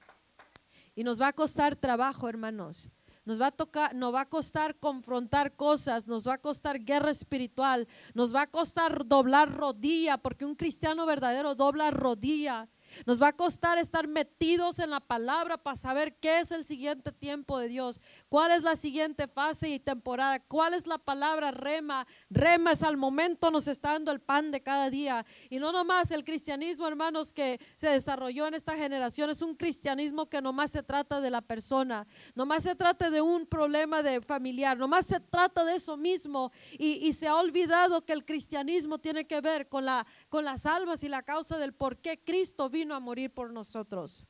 [0.95, 2.89] Y nos va a costar trabajo, hermanos.
[3.25, 7.09] Nos va a tocar, nos va a costar confrontar cosas, nos va a costar guerra
[7.09, 12.69] espiritual, nos va a costar doblar rodilla, porque un cristiano verdadero dobla rodilla.
[13.05, 17.11] Nos va a costar estar metidos en la palabra para saber qué es el siguiente
[17.11, 22.07] tiempo de Dios, cuál es la siguiente fase y temporada, cuál es la palabra rema.
[22.29, 25.25] Rema es al momento nos está dando el pan de cada día.
[25.49, 30.29] Y no nomás el cristianismo, hermanos, que se desarrolló en esta generación, es un cristianismo
[30.29, 34.77] que nomás se trata de la persona, nomás se trata de un problema de familiar,
[34.77, 36.51] nomás se trata de eso mismo.
[36.77, 41.03] Y, se ha olvidado que el cristianismo tiene que ver con, la, con las almas
[41.03, 44.25] y la causa del por qué Cristo vino a morir por nosotros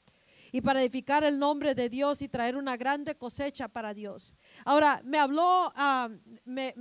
[0.51, 4.35] y para edificar el nombre de Dios y traer una grande cosecha para Dios.
[4.63, 6.09] Ahora, me habló, ah,
[6.45, 6.73] me,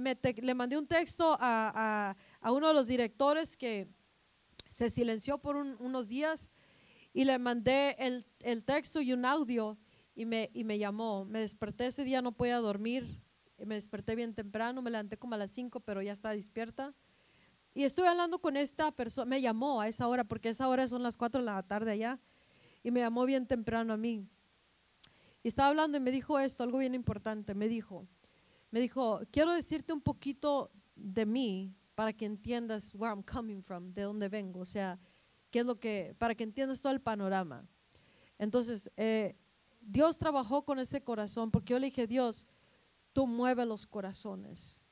[0.42, 3.88] le mandé un texto a, uno de los directores que
[4.68, 6.50] se silenció por unos días
[7.12, 9.78] y le mandé el, texto y un audio
[10.14, 11.24] y me, y me llamó.
[11.24, 13.22] Me desperté ese día, no podía dormir,
[13.58, 16.94] me desperté bien temprano, me levanté como a las 5, pero ya estaba despierta.
[17.74, 21.02] Y estoy hablando con esta persona, me llamó a esa hora, porque esa hora son
[21.02, 22.20] las 4 de la tarde allá,
[22.84, 24.28] y me llamó bien temprano a mí.
[25.42, 28.06] Y estaba hablando y me dijo esto, algo bien importante, me dijo,
[28.70, 33.92] me dijo, quiero decirte un poquito de mí para que entiendas where I'm coming from,
[33.92, 35.00] de dónde vengo, o sea,
[35.50, 37.66] qué es lo que, para que entiendas todo el panorama.
[38.38, 39.37] Entonces, eh,
[39.80, 42.46] Dios trabajó con ese corazón, porque yo le dije, Dios,
[43.12, 44.84] tú mueves los corazones.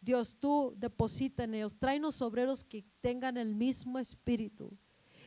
[0.00, 4.76] Dios, tú deposita en ellos, tráenos obreros que tengan el mismo espíritu.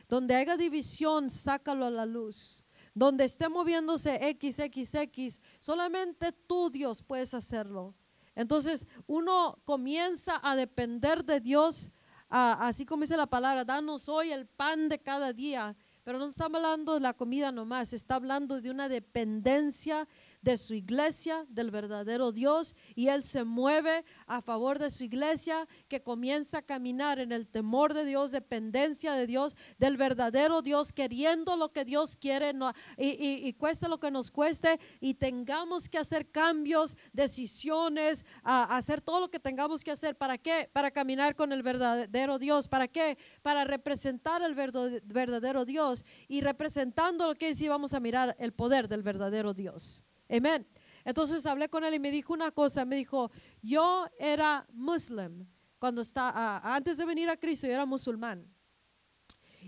[0.08, 2.64] Donde haya división, sácalo a la luz.
[2.94, 7.94] Donde esté moviéndose XXX, solamente tú, Dios, puedes hacerlo.
[8.34, 11.90] Entonces, uno comienza a depender de Dios,
[12.28, 15.76] así como dice la palabra, danos hoy el pan de cada día.
[16.02, 20.08] Pero no está hablando de la comida nomás, está hablando de una dependencia
[20.42, 25.68] de su iglesia, del verdadero Dios, y Él se mueve a favor de su iglesia
[25.88, 30.92] que comienza a caminar en el temor de Dios, dependencia de Dios, del verdadero Dios,
[30.92, 32.52] queriendo lo que Dios quiere
[32.96, 39.30] y, cueste lo que nos cueste, y tengamos que hacer cambios, decisiones, hacer todo lo
[39.30, 40.16] que tengamos que hacer.
[40.16, 40.70] ¿Para qué?
[40.72, 42.68] Para caminar con el verdadero Dios.
[42.68, 43.18] ¿Para qué?
[43.42, 46.04] Para representar el verdadero Dios.
[46.28, 50.04] Y representando lo que sí vamos a mirar el poder del verdadero Dios.
[50.30, 50.66] Amén.
[51.04, 53.30] Entonces hablé con él y me dijo una cosa, me dijo,
[53.62, 55.46] yo era muslim
[55.78, 58.46] cuando está, antes de venir a Cristo, yo era musulmán.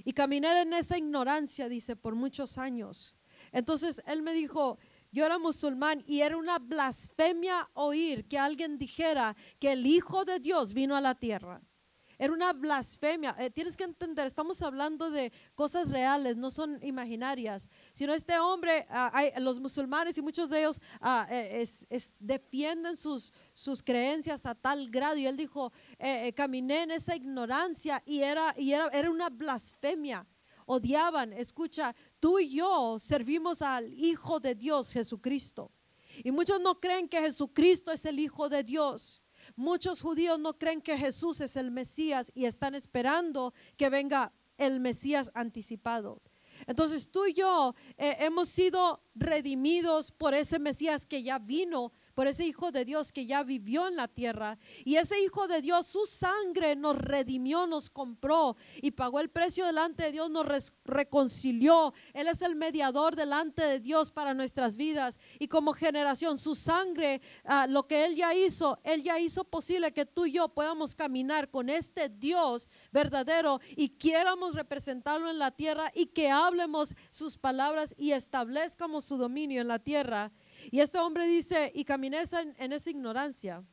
[0.04, 3.16] Y caminé en esa ignorancia, dice, por muchos años.
[3.50, 4.78] Entonces él me dijo,
[5.10, 10.38] yo era musulmán y era una blasfemia oír que alguien dijera que el Hijo de
[10.38, 11.62] Dios vino a la tierra.
[12.22, 13.34] Era una blasfemia.
[13.36, 17.68] Eh, tienes que entender, estamos hablando de cosas reales, no son imaginarias.
[17.92, 21.66] Sino este hombre, ah, hay, los musulmanes y muchos de ellos ah, eh,
[22.20, 23.32] defienden sus,
[23.84, 25.16] creencias a tal grado.
[25.16, 30.24] Y él dijo, eh, caminé en esa ignorancia y era, y era, era una blasfemia
[30.66, 31.32] odiaban.
[31.32, 35.72] Escucha, tú y yo servimos al Hijo de Dios, Jesucristo.
[36.22, 39.21] Y muchos no creen que Jesucristo es el Hijo de Dios.
[39.56, 44.80] Muchos judíos no creen que Jesús es el Mesías y están esperando que venga el
[44.80, 46.22] Mesías anticipado.
[46.66, 52.26] Entonces tú y yo eh, hemos sido redimidos por ese Mesías que ya vino por
[52.26, 54.58] ese Hijo de Dios que ya vivió en la tierra.
[54.84, 59.66] Y ese Hijo de Dios, su sangre nos redimió, nos compró y pagó el precio
[59.66, 61.94] delante de Dios, nos reconcilió.
[62.12, 65.18] Él es el mediador delante de Dios para nuestras vidas.
[65.38, 69.92] Y como generación, su sangre, ah, lo que Él ya hizo, Él ya hizo posible
[69.92, 75.50] que tú y yo podamos caminar con este Dios verdadero y quieramos representarlo en la
[75.50, 80.32] tierra y que hablemos sus palabras y establezcamos su dominio en la tierra.
[80.70, 82.22] Y este hombre dice, y caminé
[82.58, 83.64] en, esa ignorancia.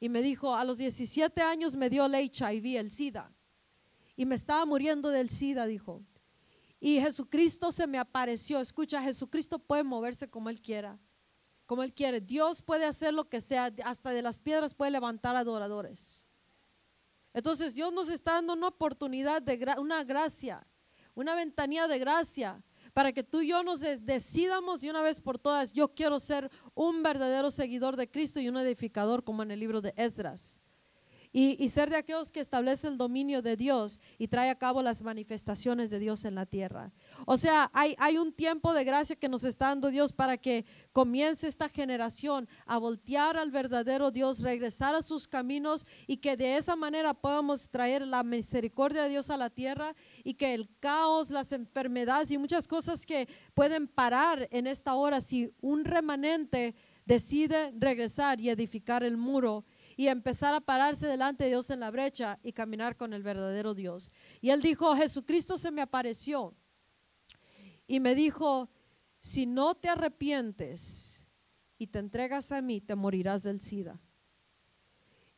[0.00, 3.32] Y me dijo, a los 17 años me dio el HIV, el SIDA.
[4.16, 6.02] Y me estaba muriendo del SIDA, dijo.
[6.80, 8.58] Y Jesucristo se me apareció.
[8.58, 10.98] Escucha, Jesucristo puede moverse como Él quiera.
[11.66, 12.20] Como Él quiere.
[12.20, 13.72] Dios puede hacer lo que sea.
[13.84, 16.26] Hasta de las piedras puede levantar adoradores.
[17.32, 20.66] Entonces Dios nos está dando una oportunidad de una gracia,
[21.14, 25.38] una ventanilla de gracia para que tú y yo nos decidamos de una vez por
[25.38, 29.60] todas, yo quiero ser un verdadero seguidor de Cristo y un edificador como en el
[29.60, 30.61] libro de Esdras
[31.32, 35.00] y, ser de aquellos que establece el dominio de Dios y trae a cabo las
[35.02, 36.92] manifestaciones de Dios en la tierra.
[37.24, 40.66] O sea, hay, hay un tiempo de gracia que nos está dando Dios para que
[40.92, 46.58] comience esta generación a voltear al verdadero Dios, regresar a sus caminos y que de
[46.58, 51.30] esa manera podamos traer la misericordia de Dios a la tierra y que el caos,
[51.30, 56.74] las enfermedades y muchas cosas que pueden parar en esta hora si un remanente
[57.06, 59.64] decide regresar y edificar el muro
[59.96, 63.74] y empezar a pararse delante de Dios en la brecha y caminar con el verdadero
[63.74, 64.10] Dios.
[64.40, 66.54] Y él dijo, Jesucristo se me apareció
[67.86, 68.70] y me dijo,
[69.18, 71.26] si no te arrepientes
[71.78, 74.00] y te entregas a mí, te morirás del SIDA.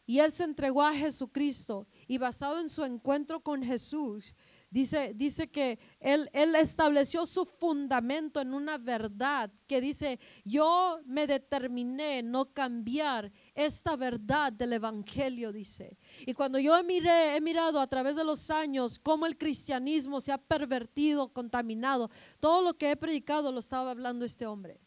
[0.07, 4.35] Y él se entregó a Jesucristo y basado en su encuentro con Jesús,
[4.75, 11.29] Dice, dice que él, él estableció su fundamento en una verdad que dice, yo me
[11.29, 15.97] determiné no cambiar esta verdad del Evangelio, dice.
[16.27, 20.33] Y cuando yo miré, he mirado a través de los años cómo el cristianismo se
[20.33, 22.11] ha pervertido, contaminado,
[22.41, 24.81] todo lo que he predicado lo estaba hablando este hombre.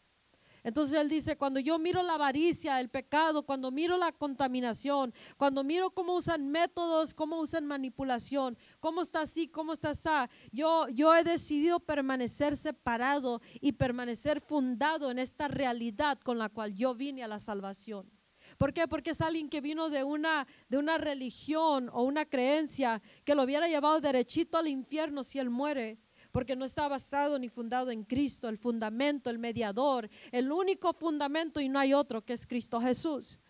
[0.68, 5.64] Entonces él dice, cuando yo miro la avaricia, el pecado, cuando miro la contaminación, cuando
[5.64, 10.10] miro cómo usan métodos, cómo usan manipulación, cómo está así, cómo está así,
[10.52, 16.74] yo, yo he decidido permanecer separado y permanecer fundado en esta realidad con la cual
[16.74, 18.12] yo vine a la salvación.
[18.58, 18.86] ¿Por qué?
[18.86, 23.44] Porque es alguien que vino de una, de una religión o una creencia que lo
[23.44, 25.98] hubiera llevado derechito al infierno si él muere
[26.38, 31.60] porque no está basado ni fundado en Cristo, el fundamento, el mediador, el único fundamento
[31.60, 33.40] y no hay otro que es Cristo Jesús.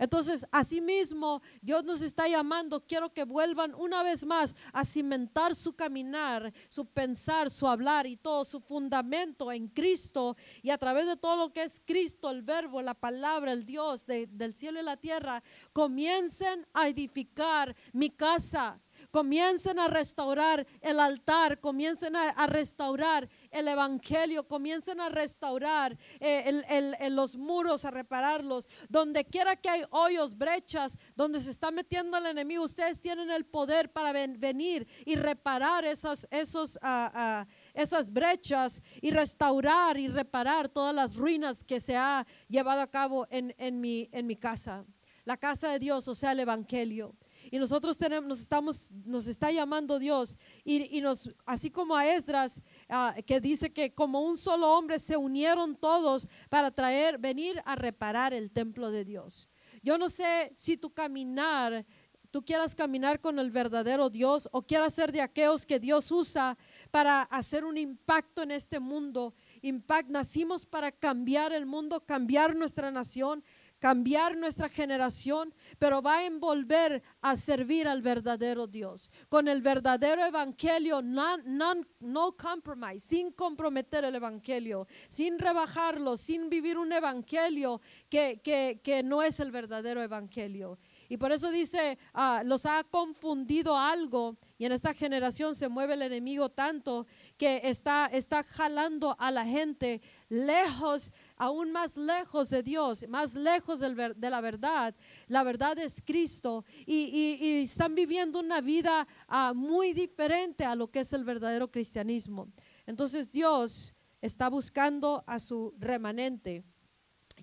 [0.00, 5.74] Entonces, asimismo, Dios nos está llamando, quiero que vuelvan una vez más a cimentar su
[5.74, 11.16] caminar, su pensar, su hablar y todo su fundamento en Cristo y a través de
[11.16, 14.96] todo lo que es Cristo, el verbo, la palabra, el Dios del cielo y la
[14.96, 15.40] tierra,
[15.72, 18.80] comiencen a edificar mi casa,
[19.10, 27.36] comiencen a restaurar el altar, comiencen a, restaurar el evangelio, comiencen a restaurar eh, los
[27.36, 28.68] muros, a repararlos.
[28.88, 33.44] Donde quiera que hay hoyos, brechas, donde se está metiendo el enemigo, ustedes tienen el
[33.44, 41.16] poder para venir y reparar ah, ah, esas brechas y restaurar y reparar todas las
[41.16, 44.84] ruinas que se ha llevado a cabo en mi casa.
[45.24, 47.14] La casa de Dios, o sea, el evangelio.
[47.54, 50.36] Y nosotros tenemos, nos estamos, nos está llamando Dios.
[50.64, 55.16] Y, nos, así como a Esdras, ah, que dice que como un solo hombre se
[55.16, 59.48] unieron todos para traer, venir a reparar el templo de Dios.
[59.84, 61.86] Yo no sé si tu caminar
[62.34, 66.58] tú quieras caminar con el verdadero Dios o quieras ser de aquellos que Dios usa
[66.90, 69.34] para hacer un impacto en este mundo.
[69.62, 73.44] Impact, nacimos para cambiar el mundo, cambiar nuestra nación,
[73.84, 79.10] cambiar nuestra generación, pero va a envolver a servir al verdadero Dios.
[79.28, 86.94] Con el verdadero evangelio, no compromise, sin comprometer el evangelio, sin rebajarlo, sin vivir un
[86.94, 90.78] evangelio que, que, que no es el verdadero evangelio.
[91.10, 94.38] Y por eso dice, ah, los ha confundido algo.
[94.56, 97.06] Y en esta generación se mueve el enemigo tanto
[97.36, 103.80] que está, está jalando a la gente lejos, aún más lejos de Dios, más lejos
[103.80, 104.94] de la verdad.
[105.26, 106.64] La verdad es Cristo.
[106.86, 112.48] Y, están viviendo una vida ah, muy diferente a lo que es el verdadero cristianismo.
[112.86, 116.64] Entonces Dios está buscando a su remanente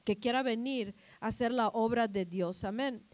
[0.04, 2.64] que quiera venir a hacer la obra de Dios.
[2.64, 3.06] Amén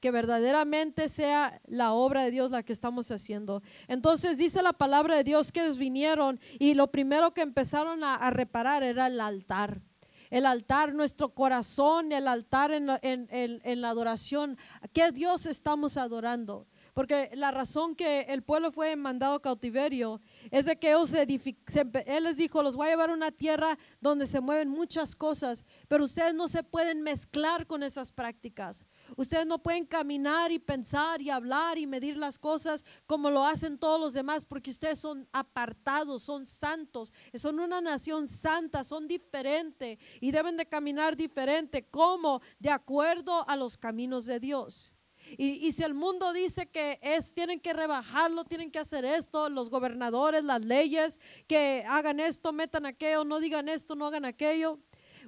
[0.00, 3.62] que verdaderamente sea la obra de Dios la que estamos haciendo.
[3.88, 8.82] Entonces dice la palabra de Dios que vinieron y lo primero que empezaron a, reparar
[8.82, 9.82] era el altar.
[10.30, 14.56] El altar, nuestro corazón, el altar en en la adoración.
[14.92, 16.66] ¿Qué Dios estamos adorando?
[16.94, 20.20] Porque la razón que el pueblo fue mandado a cautiverio
[20.50, 24.26] es de que ellos él les dijo, los voy a llevar a una tierra donde
[24.26, 28.86] se mueven muchas cosas, pero ustedes no se pueden mezclar con esas prácticas.
[29.16, 33.78] Ustedes no pueden caminar y pensar y hablar y medir las cosas como lo hacen
[33.78, 39.98] todos los demás, porque ustedes son apartados, son santos, son una nación santa, son diferentes
[40.20, 44.96] y deben de caminar diferente, como de acuerdo a los caminos de Dios.
[45.38, 49.70] Y, si el mundo dice que es, tienen que rebajarlo, tienen que hacer esto, los
[49.70, 54.78] gobernadores, las leyes, que hagan esto, metan aquello, no digan esto, no hagan aquello.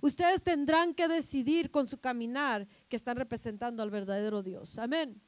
[0.01, 4.79] Ustedes tendrán que decidir con su caminar que están representando al verdadero Dios.
[4.79, 5.21] Amén.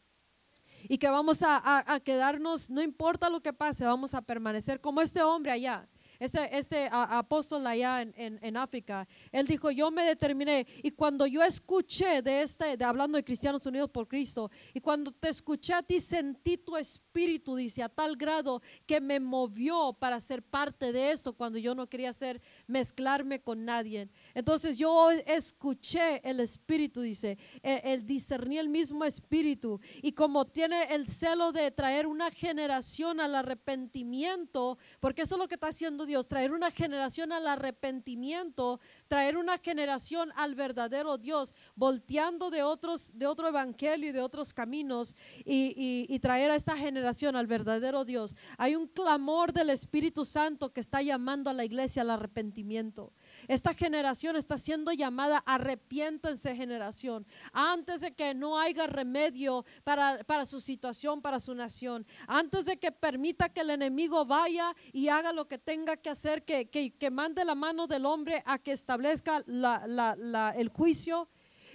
[0.89, 5.03] Y que vamos a, a quedarnos, no importa lo que pase, vamos a permanecer como
[5.03, 5.89] este hombre allá
[6.21, 12.21] este, este apóstol allá en, África, él dijo, yo me determiné y cuando yo escuché
[12.21, 15.99] de este, de hablando de Cristianos Unidos por Cristo, y cuando te escuché a ti
[15.99, 21.33] sentí tu espíritu, dice, a tal grado que me movió para ser parte de eso
[21.33, 24.11] cuando yo no quería hacer, mezclarme con nadie.
[24.35, 30.95] Entonces yo escuché el espíritu, dice, el, el discerní el mismo espíritu y como tiene
[30.95, 36.09] el celo de traer una generación al arrepentimiento, porque eso es lo que está haciendo
[36.26, 43.26] traer una generación al arrepentimiento, traer una generación al verdadero Dios, volteando de otros, de
[43.26, 48.36] otro evangelio y de otros caminos y, traer a esta generación al verdadero Dios.
[48.58, 53.12] Hay un clamor del Espíritu Santo que está llamando a la iglesia al arrepentimiento.
[53.49, 60.47] Esta generación está siendo llamada, arrepiéntense generación, antes de que no haya remedio para, para
[60.47, 65.33] su situación, para su nación, antes de que permita que el enemigo vaya y haga
[65.33, 69.45] lo que tenga que hacer, que, que, mande la mano del hombre a que establezca
[69.47, 71.28] el juicio.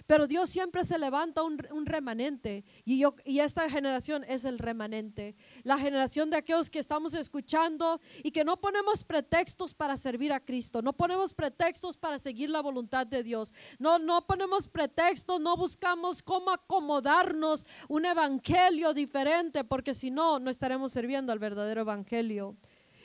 [0.06, 5.36] Pero Dios siempre se levanta un, remanente y, yo, y esta generación es el remanente.
[5.64, 10.40] La generación de aquellos que estamos escuchando y que no ponemos pretextos para servir a
[10.40, 15.58] Cristo, no ponemos pretextos para seguir la voluntad de Dios, no, no ponemos pretextos, no
[15.58, 22.56] buscamos cómo acomodarnos un evangelio diferente, porque si no, no estaremos sirviendo al verdadero evangelio.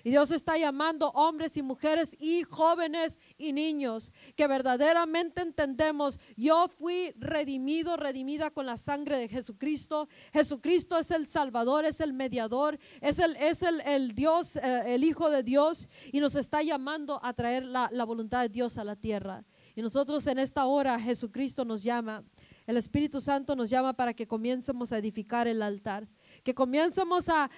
[0.04, 6.68] Y Dios está llamando hombres y mujeres y jóvenes y niños que verdaderamente entendemos, yo
[6.68, 10.08] fui redimido, redimida con la sangre de Jesucristo.
[10.32, 15.30] Jesucristo es el Salvador, es el mediador, es el, es el, Dios, eh, el Hijo
[15.30, 18.96] de Dios y nos está llamando a traer la, la voluntad de Dios a la
[18.96, 19.44] tierra.
[19.74, 22.24] Y nosotros en esta hora Jesucristo nos llama,
[22.66, 26.08] el Espíritu Santo nos llama para que comiencemos a edificar el altar
[26.42, 27.50] que comiencemos a,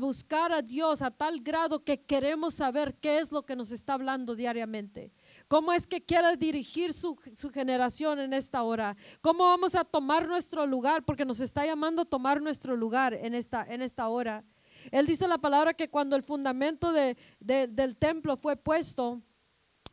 [0.00, 3.94] buscar a Dios a tal grado que queremos saber qué es lo que nos está
[3.94, 5.12] hablando diariamente.
[5.48, 7.16] ¿Cómo es que quiere dirigir su,
[7.52, 8.96] generación en esta hora?
[9.20, 11.04] ¿Cómo vamos a tomar nuestro lugar?
[11.04, 14.44] Porque nos está llamando a tomar nuestro lugar en esta, en esta hora.
[14.90, 19.22] Él dice la palabra que cuando el fundamento del templo fue puesto,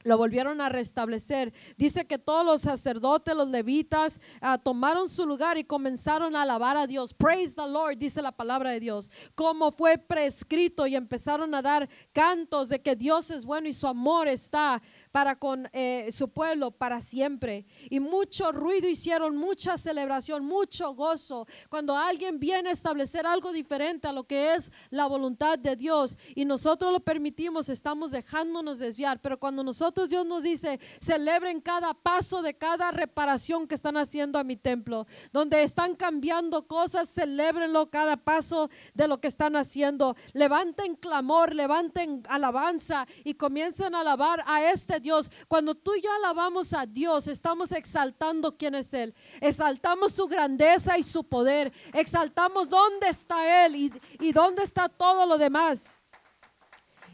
[0.04, 1.54] lo volvieron a restablecer.
[1.78, 6.78] Dice que todos los sacerdotes, los levitas, ah, tomaron su lugar y comenzaron a alabar
[6.78, 7.14] a Dios.
[7.14, 9.10] Praise the Lord, dice la palabra de Dios.
[9.36, 13.88] Como fue prescrito y empezaron a dar cantos de que Dios es bueno y su
[13.88, 14.82] amor está
[15.14, 17.68] para con eh, su pueblo para siempre.
[17.92, 21.46] Y mucho ruido hicieron, mucha celebración, mucho gozo.
[21.70, 26.18] Cuando alguien viene a establecer algo diferente a lo que es la voluntad de Dios
[26.34, 29.22] y nosotros lo permitimos, estamos dejándonos desviar.
[29.22, 34.40] Pero cuando nosotros Dios nos dice, celebren cada paso de cada reparación que están haciendo
[34.40, 40.16] a mi templo, donde están cambiando cosas, celebrenlo cada paso de lo que están haciendo.
[40.34, 45.30] Levanten clamor, levanten alabanza y comiencen a alabar a este Dios.
[45.48, 49.14] Cuando tú y yo alabamos a Dios, estamos exaltando quién es Él.
[49.42, 51.72] Exaltamos su grandeza y su poder.
[51.94, 56.03] Exaltamos dónde está Él y, y dónde está todo lo demás.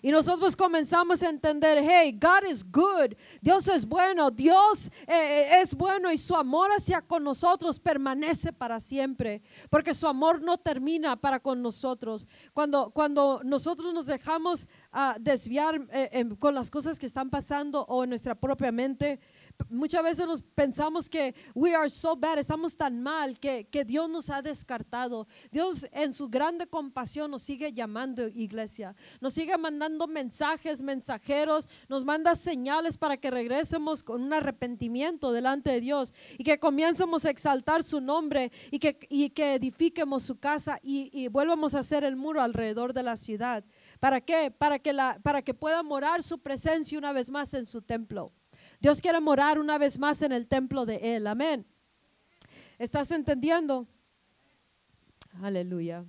[0.02, 5.62] Y nosotros comenzamos a entender, hey, God is good, Dios es bueno, Dios eh, eh,
[5.62, 10.58] es bueno y su amor hacia con nosotros permanece para siempre, porque su amor no
[10.58, 12.28] termina para con nosotros.
[12.54, 18.04] Cuando, cuando nosotros nos dejamos ah, desviar eh, con las cosas que están pasando o
[18.04, 19.20] en nuestra propia mente,
[19.70, 24.10] muchas veces nos pensamos que we are so bad, estamos tan mal que, que Dios
[24.10, 25.28] nos ha descartado.
[25.52, 32.06] Dios en su grande compasión nos sigue llamando iglesia, nos sigue mandando mensajes, mensajeros, nos
[32.06, 37.30] manda señales para que regresemos con un arrepentimiento delante de Dios y que comiencemos a
[37.30, 42.04] exaltar su nombre y que, y que edifiquemos su casa y, y volvamos a hacer
[42.04, 43.64] el muro alrededor de la ciudad.
[44.00, 44.52] ¿Para qué?
[44.52, 48.32] Para que, la, para que pueda morar su presencia una vez más en su templo.
[48.80, 51.28] Dios quiere morar una vez más en el templo de Él.
[51.28, 51.66] Amén.
[52.78, 53.86] ¿Estás entendiendo?
[55.42, 56.06] Aleluya.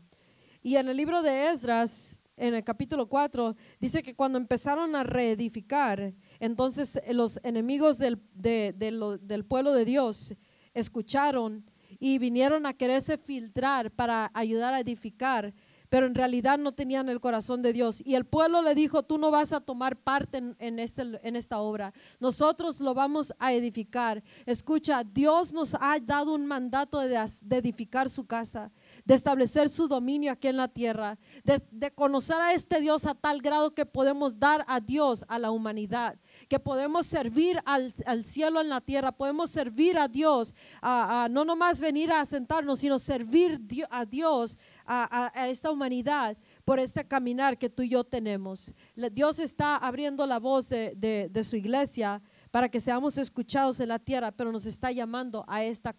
[0.63, 5.03] Y en el libro de Esdras, en el capítulo 4, dice que cuando empezaron a
[5.03, 10.37] reedificar, entonces los enemigos del, del pueblo de Dios
[10.73, 11.69] escucharon
[11.99, 15.53] y vinieron a quererse filtrar para ayudar a edificar
[15.91, 18.01] pero en realidad no tenían el corazón de Dios.
[18.07, 21.93] Y el pueblo le dijo, tú no vas a tomar parte en, este, esta obra,
[22.21, 24.23] nosotros lo vamos a edificar.
[24.47, 27.19] Escucha, Dios nos ha dado un mandato de,
[27.51, 28.71] edificar su casa,
[29.05, 33.43] de establecer su dominio aquí en la tierra, de, conocer a este Dios a tal
[33.43, 36.17] grado que podemos dar a Dios, a la humanidad,
[36.49, 37.93] que podemos servir al,
[38.25, 43.01] cielo en la tierra, podemos servir a Dios, a, no nomás venir a sentarnos, sino
[43.01, 43.61] servir
[43.91, 44.57] a Dios
[44.91, 48.75] a, esta humanidad por este caminar que tú y yo tenemos.
[49.13, 52.21] Dios está abriendo la voz de, de su iglesia
[52.51, 55.95] para que seamos escuchados en la tierra, pero nos está llamando a esta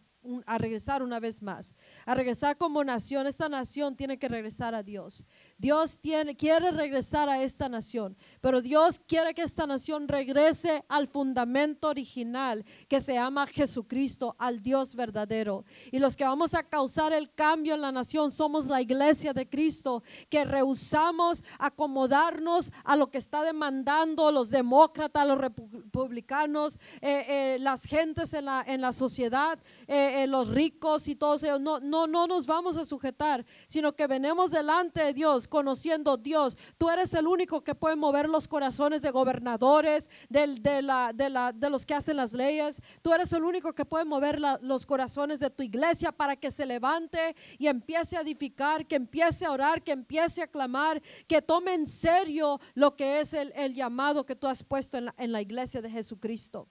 [0.46, 1.74] a regresar una vez más,
[2.06, 3.28] a regresar como nación.
[3.28, 5.24] Esta nación tiene que regresar a Dios.
[5.58, 11.08] Dios tiene, quiere regresar a esta nación, pero Dios quiere que esta nación regrese al
[11.08, 15.66] fundamento original que se llama Jesucristo, al Dios verdadero.
[15.92, 19.50] Y los que vamos a causar el cambio en la nación somos la iglesia de
[19.50, 27.58] Cristo, que rehusamos acomodarnos a lo que está demandando los demócratas, los republicanos, eh, eh,
[27.60, 29.60] las gentes en la, en la sociedad.
[29.88, 31.62] Eh, eh, los ricos y todos ellos.
[31.62, 36.58] No, no, no nos vamos a sujetar, sino que venimos delante de Dios, conociendo Dios.
[36.78, 41.52] Tú eres el único que puede mover los corazones de gobernadores, de, la, de, la,
[41.52, 42.82] de los que hacen las leyes.
[43.02, 46.66] Tú eres el único que puede mover los corazones de tu iglesia para que se
[46.66, 51.74] levante y empiece a edificar, que empiece a orar, que empiece a clamar, que tome
[51.74, 55.32] en serio lo que es el, el llamado que tú has puesto en la, en
[55.32, 56.68] la iglesia de Jesucristo.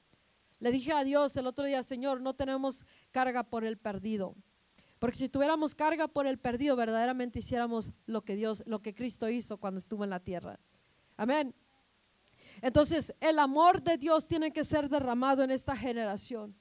[0.61, 4.37] Le dije a Dios el otro día, Señor, no tenemos carga por el perdido.
[4.99, 9.31] Porque si tuviéramos carga por el perdido, verdaderamente hiciéramos lo que Dios, lo que Cristo
[9.31, 10.61] hizo cuando estuvo en la tierra.
[11.17, 11.55] Amén.
[12.61, 16.55] Entonces, el amor de Dios tiene que ser derramado en esta generación.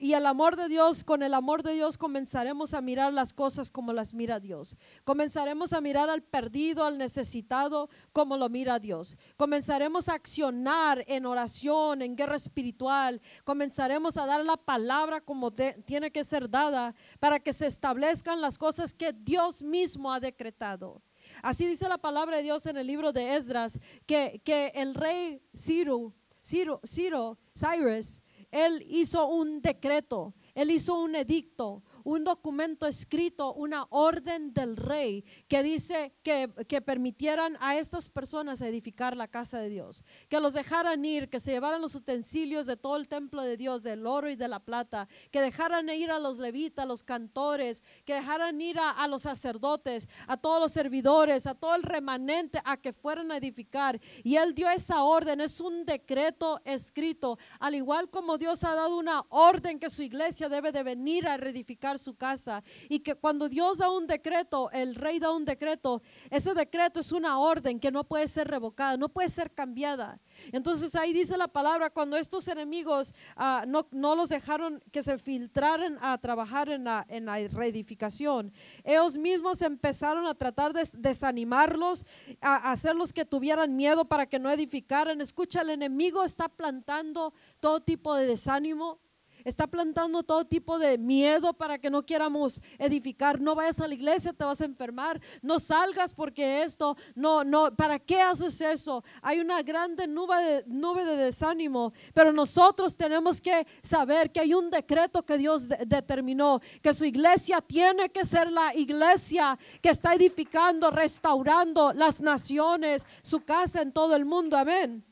[0.00, 3.70] Y, el amor de Dios, con el amor de Dios comenzaremos a mirar las cosas
[3.70, 4.76] como las mira Dios.
[5.04, 9.16] Comenzaremos a mirar al perdido, al necesitado, como lo mira Dios.
[9.36, 13.20] Comenzaremos a accionar en oración, en guerra espiritual.
[13.44, 18.58] Comenzaremos a dar la palabra como tiene que ser dada para que se establezcan las
[18.58, 21.02] cosas que Dios mismo ha decretado.
[21.42, 25.42] Así dice la palabra de Dios en el libro de Esdras, que, que el rey
[25.54, 26.12] Ciro,
[26.46, 33.88] Ciro, Ciro, Cyrus, él hizo un decreto, él hizo un edicto, un documento escrito, una
[33.90, 36.46] orden del rey que dice que,
[36.80, 41.50] permitieran a estas personas edificar la casa de Dios, que los dejaran ir, que se
[41.50, 45.08] llevaran los utensilios de todo el templo de Dios, del oro y de la plata,
[45.32, 49.22] que dejaran ir a los levitas, a los cantores, que dejaran ir a, a los
[49.22, 54.00] sacerdotes, a todos los servidores, a todo el remanente, a que fueran a edificar.
[54.22, 58.96] Y él dio esa orden, es un decreto escrito, al igual como Dios ha dado
[58.96, 62.62] una orden que su iglesia debe de venir a reedificar su casa.
[62.88, 67.12] Y que cuando Dios da un decreto, el rey da un decreto, ese decreto es
[67.12, 70.20] una orden que no puede ser revocada, no puede ser cambiada.
[70.52, 75.18] Entonces ahí dice la palabra, cuando estos enemigos ah, no, no, los dejaron que se
[75.18, 78.52] filtraran a trabajar en la, en la reedificación,
[78.84, 82.04] ellos mismos empezaron a tratar de desanimarlos,
[82.40, 85.20] a hacerlos que tuvieran miedo para que no edificaran.
[85.20, 89.00] Escucha, el enemigo está plantando todo tipo de desánimo,
[89.46, 93.40] está plantando todo tipo de miedo para que no quieramos edificar.
[93.40, 95.20] No vayas a la iglesia, te vas a enfermar.
[95.40, 99.04] No salgas porque esto, no, no, ¿para qué haces eso?
[99.22, 104.52] Hay una grande nube de, nube de desánimo, pero nosotros tenemos que saber que hay
[104.52, 110.14] un decreto que Dios determinó, que su iglesia tiene que ser la iglesia que está
[110.14, 114.56] edificando, restaurando las naciones, su casa en todo el mundo.
[114.56, 115.04] Amén.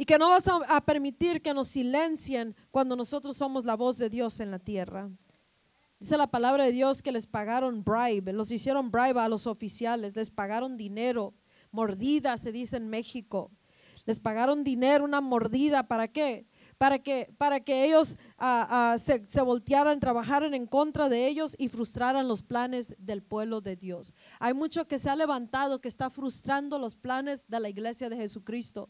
[0.00, 4.08] Y que no vas a, permitir que nos silencien cuando nosotros somos la voz de
[4.08, 5.10] Dios en la tierra.
[5.98, 10.14] Dice la palabra de Dios que les pagaron bribe, los hicieron bribe a los oficiales,
[10.14, 11.34] les pagaron dinero,
[11.72, 13.50] mordida se dice en México.
[14.06, 16.46] Les pagaron dinero, una mordida, ¿para qué?
[16.78, 21.68] Para que, para que ellos ah, se, se, voltearan, trabajaran en contra de ellos y
[21.68, 24.14] frustraran los planes del pueblo de Dios.
[24.38, 28.16] Hay mucho que se ha levantado que está frustrando los planes de la iglesia de
[28.16, 28.88] Jesucristo.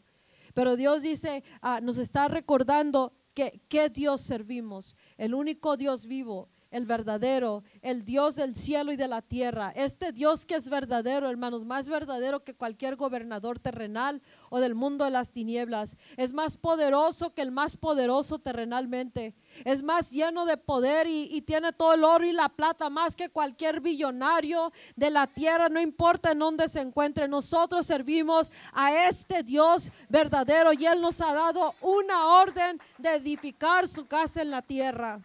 [0.53, 6.49] Pero Dios dice, ah, nos está recordando que, que Dios servimos, el único Dios vivo,
[6.71, 9.71] el verdadero, el Dios del cielo y de la tierra.
[9.75, 15.05] Este Dios que es verdadero, hermanos, más verdadero que cualquier gobernador terrenal o del mundo
[15.05, 15.97] de las tinieblas.
[16.17, 19.33] Es más poderoso que el más poderoso terrenalmente.
[19.65, 23.29] Es más lleno de poder y, tiene todo el oro y la plata más que
[23.29, 27.27] cualquier billonario de la tierra, no importa en dónde se encuentre.
[27.27, 33.87] Nosotros servimos a este Dios verdadero y Él nos ha dado una orden de edificar
[33.87, 35.19] su casa en la tierra.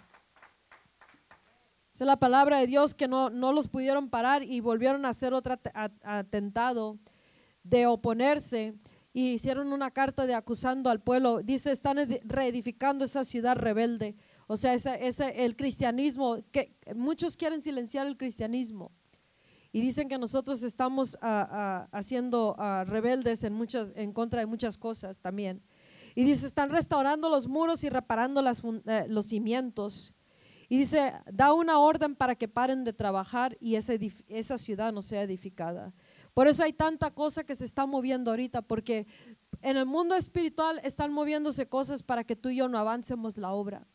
[1.94, 5.54] Es la palabra de Dios que no, los pudieron parar y volvieron a hacer otro
[6.02, 6.98] atentado
[7.62, 8.74] de oponerse
[9.12, 11.40] y hicieron una carta de acusando al pueblo.
[11.40, 14.16] Dice, están reedificando esa ciudad rebelde.
[14.48, 18.90] O sea, ese, el cristianismo, que muchos quieren silenciar el cristianismo.
[19.70, 25.62] Y dicen que nosotros estamos haciendo rebeldes en, muchas, en contra de muchas cosas también.
[26.16, 30.12] Y dice, están restaurando los muros y reparando las, eh, los cimientos.
[30.68, 33.92] Y dice, da una orden para que paren de trabajar y esa,
[34.28, 35.92] esa ciudad no sea edificada.
[36.34, 39.06] Por eso hay tanta cosa que se está moviendo ahorita, porque
[39.62, 43.52] en el mundo espiritual están moviéndose cosas para que tú y yo no avancemos la
[43.52, 43.86] obra,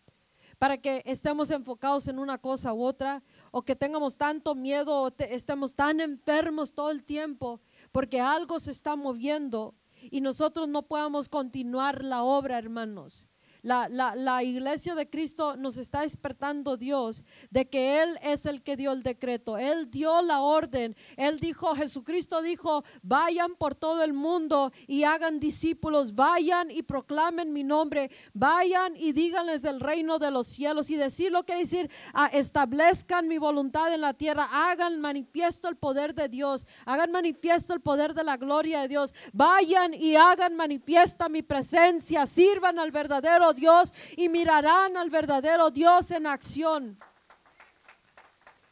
[0.57, 5.11] para que estemos enfocados en una cosa u otra, o que tengamos tanto miedo, o
[5.17, 7.61] estemos tan enfermos todo el tiempo,
[7.91, 13.28] porque algo se está moviendo y nosotros no podamos continuar la obra, hermanos.
[13.61, 18.77] La, la, iglesia de Cristo nos está despertando Dios de que Él es el que
[18.77, 19.57] dio el decreto.
[19.57, 20.95] Él dio la orden.
[21.17, 26.15] Él dijo, Jesucristo dijo, vayan por todo el mundo y hagan discípulos.
[26.15, 28.09] Vayan y proclamen mi nombre.
[28.33, 30.89] Vayan y díganles del reino de los cielos.
[30.89, 34.47] Y decirlo quiere decir, ah, establezcan mi voluntad en la tierra.
[34.69, 36.65] Hagan manifiesto el poder de Dios.
[36.85, 39.13] Hagan manifiesto el poder de la gloria de Dios.
[39.33, 42.25] Vayan y hagan manifiesta mi presencia.
[42.25, 46.99] Sirvan al verdadero Dios y mirarán al verdadero Dios en acción.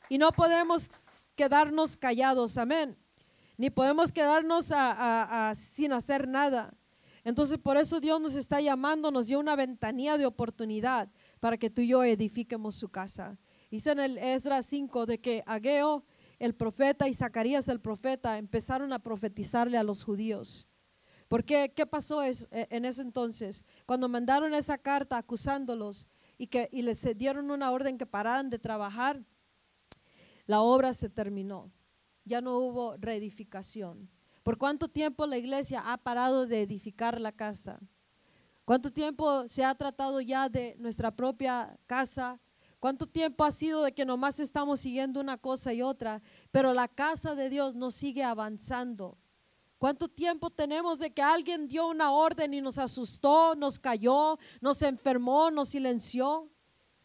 [0.10, 0.90] Y no podemos
[1.36, 2.98] quedarnos callados, amén.
[3.58, 4.72] Ni podemos quedarnos
[5.58, 6.74] sin hacer nada.
[7.24, 11.10] Entonces por eso Dios nos está llamando, nos dio una ventanilla de oportunidad
[11.40, 13.38] para que tú y yo edifiquemos su casa.
[13.70, 16.06] Dice en el Esdras 5 de que Ageo,
[16.40, 20.70] el profeta, y Zacarías, el profeta, empezaron a profetizarle a los judíos.
[21.28, 23.64] Porque, ¿qué pasó e, en ese entonces?
[23.86, 26.08] Cuando mandaron esa carta acusándolos
[26.38, 29.24] y, que, y les dieron una orden que pararan de trabajar,
[30.46, 31.72] la obra se terminó.
[32.24, 34.10] Ya no hubo reedificación.
[34.44, 37.80] ¿Por cuánto tiempo la iglesia ha parado de edificar la casa?
[38.64, 42.40] ¿Cuánto tiempo se ha tratado ya de nuestra propia casa?
[42.80, 46.22] ¿Cuánto tiempo ha sido de que nomás estamos siguiendo una cosa y otra?
[46.52, 49.18] Pero la casa de Dios no sigue avanzando.
[49.78, 54.82] ¿Cuánto tiempo tenemos de que alguien dio una orden y nos asustó, nos cayó, nos
[54.82, 56.50] enfermó, nos silenció?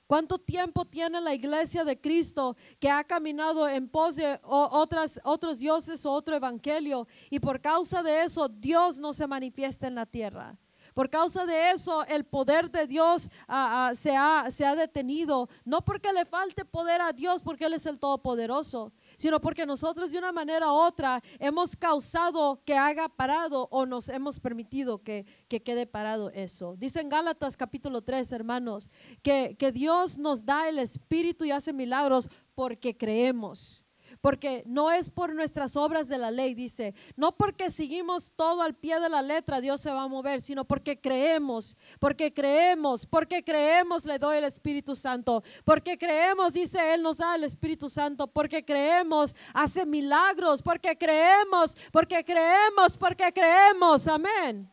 [0.06, 6.04] ¿Cuánto tiempo tiene la iglesia de Cristo que ha caminado en pos de otros dioses
[6.06, 10.58] o otro evangelio y por causa de eso Dios no se manifiesta en la tierra?
[10.94, 15.48] Por causa de eso, el poder de Dios ah, ah, se, ha, se ha detenido.
[15.64, 18.92] No porque le falte poder a Dios, porque Él es el Todopoderoso,
[19.22, 24.08] sino porque nosotros de una manera u otra hemos causado que haga parado o nos
[24.08, 26.74] hemos permitido que, que quede parado eso.
[26.76, 28.88] Dice en Gálatas capítulo 3, hermanos,
[29.22, 33.81] que, que Dios nos da el Espíritu y hace milagros porque creemos
[34.22, 38.74] porque no es por nuestras obras de la ley, dice, no porque seguimos todo al
[38.74, 43.44] pie de la letra, Dios se va a mover, sino porque creemos, porque creemos, porque
[43.44, 48.26] creemos le doy el Espíritu Santo, porque creemos, dice Él, nos da el Espíritu Santo,
[48.26, 54.70] porque creemos, hace milagros, porque creemos, porque creemos, porque creemos, amén.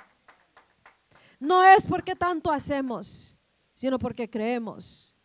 [1.37, 3.35] No es porque tanto hacemos
[3.79, 5.15] sino porque creemos.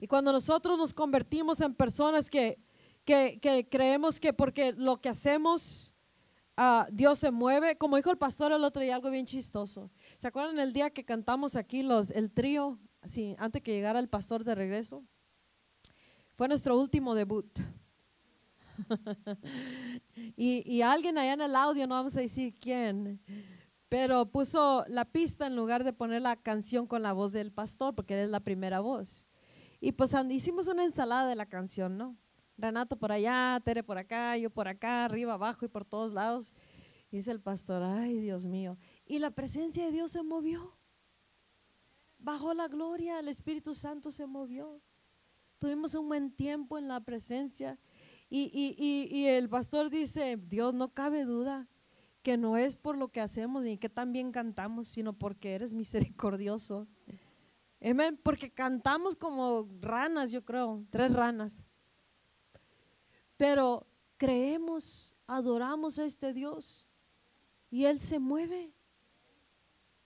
[0.00, 2.58] Y cuando nosotros nos convertimos en personas que,
[3.04, 5.94] que, que creemos que porque lo que hacemos,
[6.56, 9.90] ah, Dios se mueve, como dijo el pastor el otro día, algo bien chistoso.
[10.16, 14.08] ¿Se acuerdan el día que cantamos aquí los, el trío, así, antes que llegara el
[14.08, 15.04] pastor de regreso?
[16.34, 17.58] Fue nuestro último debut.
[20.36, 23.20] y, y alguien allá en el audio, no vamos a decir quién,
[23.88, 27.94] pero puso la pista en lugar de poner la canción con la voz del pastor,
[27.94, 29.28] porque es la primera voz.
[29.80, 32.16] Y pues hicimos una ensalada de la canción, ¿no?
[32.56, 36.52] Renato por allá, Tere por acá, yo por acá, arriba, abajo y por todos lados.
[37.10, 38.78] dice el pastor, ay Dios mío.
[39.06, 40.76] Y la presencia de Dios se movió.
[42.18, 44.80] Bajó la gloria, el Espíritu Santo se movió.
[45.58, 47.78] Tuvimos un buen tiempo en la presencia.
[48.30, 51.68] Y, y, y, el pastor dice, Dios, no cabe duda
[52.22, 55.74] que no es por lo que hacemos ni que tan bien cantamos, sino porque eres
[55.74, 56.88] misericordioso.
[57.82, 61.62] Amén, porque cantamos como ranas, yo creo, tres ranas.
[63.36, 66.88] Pero creemos, adoramos a este Dios
[67.70, 68.72] y Él se mueve.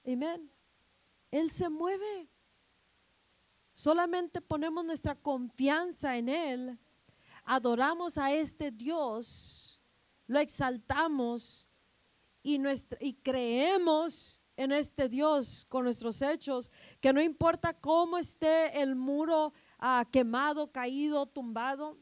[0.06, 0.50] Amén.
[1.30, 2.28] Él se mueve.
[3.74, 6.78] Solamente ponemos nuestra confianza en Él,
[7.44, 9.80] adoramos a este Dios,
[10.26, 11.68] lo exaltamos
[12.42, 12.58] y,
[13.22, 20.04] creemos en este Dios con nuestros hechos, que no importa cómo esté el muro ah,
[20.10, 21.96] quemado, caído, tumbado,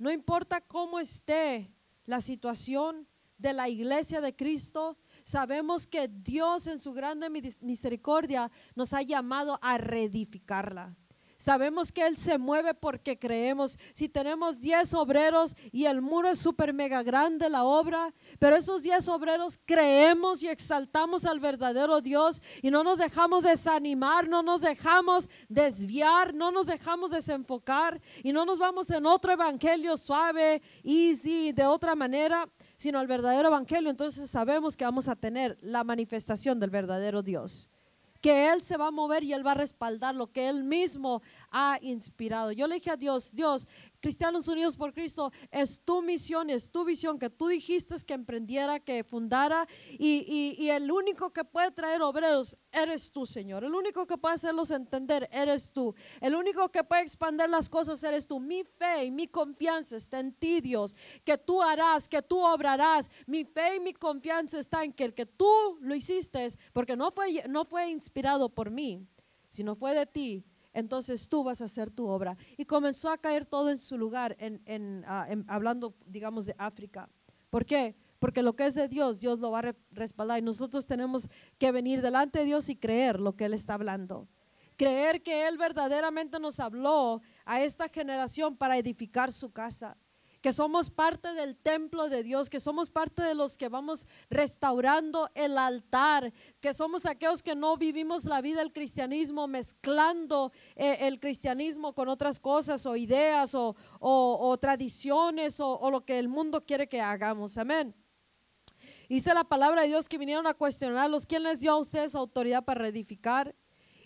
[0.00, 1.70] no importa cómo esté
[2.06, 7.28] la situación de la iglesia de Cristo, sabemos que Dios en su grande
[7.60, 10.96] misericordia nos ha llamado a reedificarla.
[11.40, 13.78] Sabemos que Él se mueve porque creemos.
[13.94, 18.82] Si tenemos 10 obreros y el muro es súper mega grande la obra, pero esos
[18.82, 24.60] 10 obreros creemos y exaltamos al verdadero Dios y no nos dejamos desanimar, no nos
[24.60, 31.52] dejamos desviar, no nos dejamos desenfocar y no nos vamos en otro evangelio suave, easy,
[31.52, 36.58] de otra manera sino al verdadero evangelio, entonces sabemos que vamos a tener la manifestación
[36.60, 37.70] del verdadero Dios
[38.20, 41.22] que Él se va a mover y Él va a respaldar lo que Él mismo
[41.50, 42.52] ha inspirado.
[42.52, 43.66] Yo le dije a Dios, Dios,
[44.00, 48.80] Cristianos Unidos por Cristo es tu misión, es tu visión que tú dijiste que emprendiera,
[48.80, 53.64] que fundara y, y, el único que puede traer obreros eres tú, Señor.
[53.64, 55.94] El único que puede hacerlos entender eres tú.
[56.20, 58.40] El único que puede expandir las cosas eres tú.
[58.40, 63.10] Mi fe y mi confianza está en ti, Dios, que tú harás, que tú obrarás.
[63.26, 67.10] Mi fe y mi confianza está en que el que tú lo hiciste, porque no
[67.10, 69.06] fue, no fue inspirado por mí,
[69.50, 70.44] sino fue de ti
[70.80, 72.36] entonces tú vas a hacer tu obra.
[72.56, 77.08] Y comenzó a caer todo en su lugar, en, ah, hablando, digamos, de África.
[77.48, 77.94] ¿Por qué?
[78.18, 81.28] Porque lo que es de Dios, Dios lo va a respaldar y nosotros tenemos
[81.58, 84.28] que venir delante de Dios y creer lo que Él está hablando.
[84.76, 89.96] Creer que Él verdaderamente nos habló a esta generación para edificar su casa
[90.40, 95.28] que somos parte del templo de Dios, que somos parte de los que vamos restaurando
[95.34, 101.20] el altar, que somos aquellos que no vivimos la vida del cristianismo mezclando eh, el
[101.20, 107.00] cristianismo con otras cosas o ideas o, tradiciones o, lo que el mundo quiere que
[107.00, 107.58] hagamos.
[107.58, 107.94] Amén.
[109.08, 111.26] Dice la palabra de Dios que vinieron a cuestionarlos.
[111.26, 113.54] ¿Quién les dio a ustedes autoridad para edificar?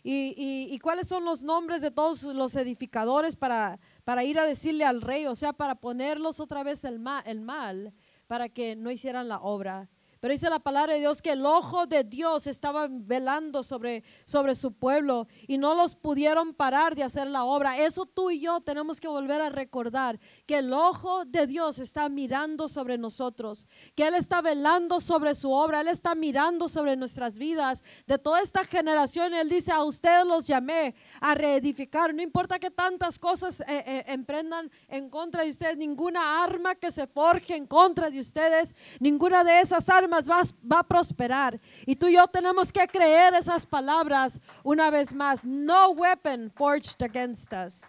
[0.06, 5.00] y, cuáles son los nombres de todos los edificadores para para ir a decirle al
[5.00, 7.92] rey, o sea, para ponerlos otra vez el mal, el mal
[8.26, 9.88] para que no hicieran la obra.
[10.24, 14.54] Pero dice la palabra de Dios que el ojo de Dios estaba velando sobre, sobre
[14.54, 17.78] su pueblo y no los pudieron parar de hacer la obra.
[17.78, 22.08] Eso tú y yo tenemos que volver a recordar, que el ojo de Dios está
[22.08, 27.36] mirando sobre nosotros, que Él está velando sobre su obra, Él está mirando sobre nuestras
[27.36, 27.84] vidas.
[28.06, 32.14] De toda esta generación, Él dice, a ustedes los llamé a reedificar.
[32.14, 36.90] No importa que tantas cosas eh, eh, emprendan en contra de ustedes, ninguna arma que
[36.90, 41.60] se forje en contra de ustedes, ninguna de esas armas va, a prosperar.
[41.86, 45.44] Y tú y yo tenemos que creer esas palabras una vez más.
[45.44, 47.84] No weapon forged against us.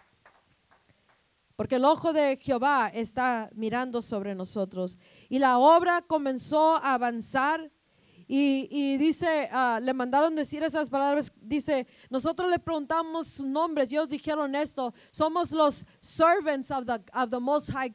[1.56, 4.98] Porque el ojo de Jehová está mirando sobre nosotros.
[5.28, 7.70] Y la obra comenzó a avanzar
[8.28, 14.08] y, dice, ah, le mandaron decir esas palabras, dice, nosotros le preguntamos sus nombres, ellos
[14.08, 17.92] dijeron esto, somos los servants of the, of the Most High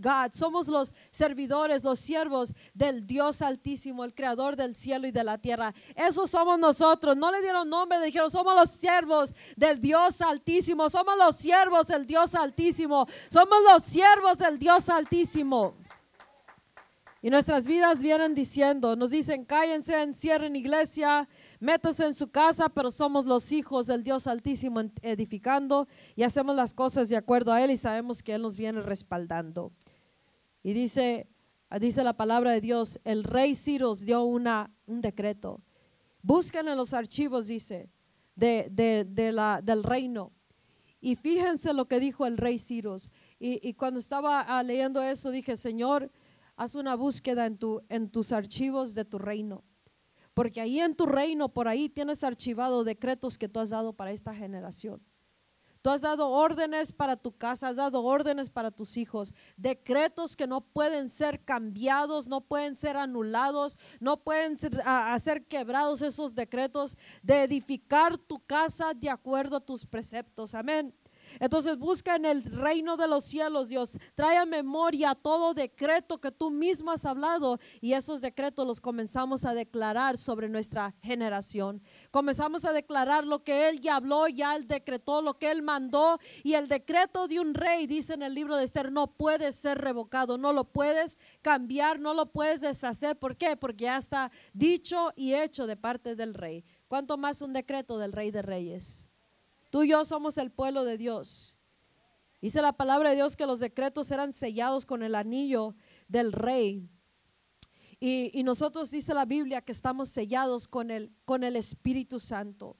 [0.00, 5.22] God, somos los servidores, los siervos del Dios Altísimo, el Creador del cielo y de
[5.22, 5.72] la tierra.
[5.94, 10.90] Eso somos nosotros, no le dieron nombre, le dijeron, somos los siervos del Dios Altísimo,
[10.90, 15.76] somos los siervos del Dios Altísimo, somos los siervos del Dios Altísimo.
[17.20, 22.92] Y nuestras vidas vienen diciendo, nos dicen, cállense, encierren iglesia, métase en su casa, pero
[22.92, 27.72] somos los hijos del Dios Altísimo edificando y hacemos las cosas de acuerdo a Él
[27.72, 29.72] y sabemos que Él nos viene respaldando.
[30.62, 31.26] Y dice,
[31.80, 35.60] dice la palabra de Dios, el rey Ciro dio una, un decreto.
[36.22, 37.90] Busquen en los archivos, dice,
[38.36, 40.32] de, la, del reino.
[41.00, 42.96] Y fíjense lo que dijo el rey Ciro.
[43.40, 46.10] Y, cuando estaba ah, leyendo eso, dije, Señor,
[46.58, 49.64] haz una búsqueda en, tu, en tus archivos de tu reino.
[50.34, 54.10] Porque ahí en tu reino, por ahí tienes archivado decretos que tú has dado para
[54.10, 55.00] esta generación.
[55.82, 60.48] Tú has dado órdenes para tu casa, has dado órdenes para tus hijos, decretos que
[60.48, 66.96] no pueden ser cambiados, no pueden ser anulados, no pueden ser, hacer quebrados esos decretos
[67.22, 70.54] de edificar tu casa de acuerdo a tus preceptos.
[70.54, 70.92] Amén.
[71.40, 73.98] Entonces busca en el reino de los cielos, Dios.
[74.14, 79.44] Trae a memoria todo decreto que tú mismo has hablado y esos decretos los comenzamos
[79.44, 81.82] a declarar sobre nuestra generación.
[82.10, 86.18] Comenzamos a declarar lo que Él ya habló, ya Él decretó, lo que Él mandó
[86.42, 89.78] y el decreto de un rey, dice en el libro de Esther, no puede ser
[89.78, 93.18] revocado, no lo puedes cambiar, no lo puedes deshacer.
[93.18, 93.56] ¿Por qué?
[93.56, 96.64] Porque ya está dicho y hecho de parte del rey.
[96.88, 99.08] ¿Cuánto más un decreto del rey de reyes?
[99.70, 101.58] Tú y yo somos el pueblo de Dios.
[102.40, 105.74] Dice la palabra de Dios que los decretos eran sellados con el anillo
[106.06, 106.88] del rey.
[108.00, 112.76] Y, nosotros dice la Biblia que estamos sellados con el, con el Espíritu Santo.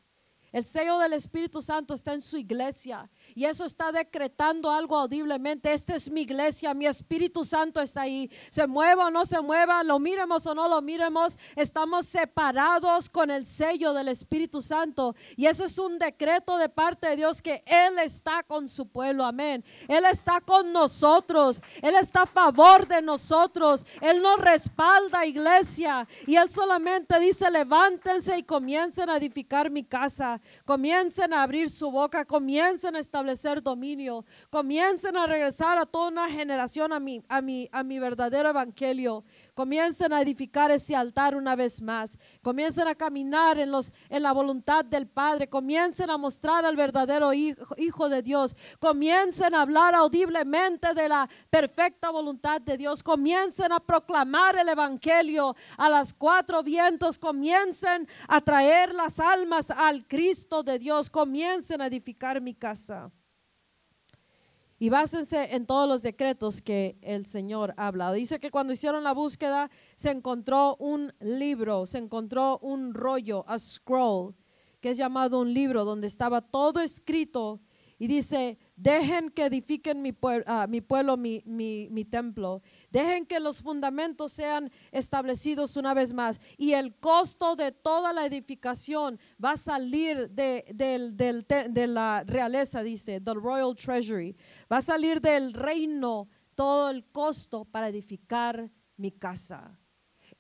[0.51, 5.73] El sello del Espíritu Santo está en su iglesia y eso está decretando algo audiblemente.
[5.73, 8.31] Esta es mi iglesia, mi Espíritu Santo está ahí.
[8.51, 13.31] Se mueva o no se mueva, lo miremos o no lo miremos, estamos separados con
[13.31, 15.15] el sello del Espíritu Santo.
[15.37, 19.27] Y ese es un decreto de parte de Dios que Él está con su pueblo.
[19.27, 19.63] Amén.
[19.87, 21.61] Él está con nosotros.
[21.83, 23.85] Él está a favor de nosotros.
[24.01, 26.09] Él nos respalda, iglesia.
[26.27, 31.91] Y Él solamente dice, levántense y comiencen a edificar mi casa comiencen a abrir su
[31.91, 37.41] boca, comiencen a establecer dominio, comiencen a regresar a toda una generación a mi, a
[37.41, 39.25] mi, a mi verdadero evangelio,
[39.59, 44.31] comiencen a edificar ese altar una vez más, comiencen a caminar en, los, en la
[44.31, 49.97] voluntad del Padre, comiencen a mostrar al verdadero hijo, hijo de Dios, comiencen a hablar
[49.97, 56.63] audiblemente de la perfecta voluntad de Dios, comiencen a proclamar el evangelio a las cuatro
[56.63, 63.11] vientos, comiencen a traer las almas al Cristo de Dios, comiencen a edificar mi casa.
[64.81, 68.15] Y básense en todos los decretos que el Señor ha hablado.
[68.15, 73.59] Dice que cuando hicieron la búsqueda se encontró un libro, se encontró un rollo, a
[73.59, 74.37] scroll,
[74.81, 77.61] que es llamado un libro, donde estaba todo escrito.
[77.99, 82.63] Y dice, dejen que edifiquen mi, ah, mi pueblo, mi, mi templo.
[82.91, 86.41] Dejen que los fundamentos sean establecidos una vez más.
[86.57, 93.19] Y el costo de toda la edificación va a salir de, de la realeza, dice,
[93.19, 94.37] del Royal Treasury.
[94.73, 99.79] Va a salir del reino todo el costo para edificar mi casa.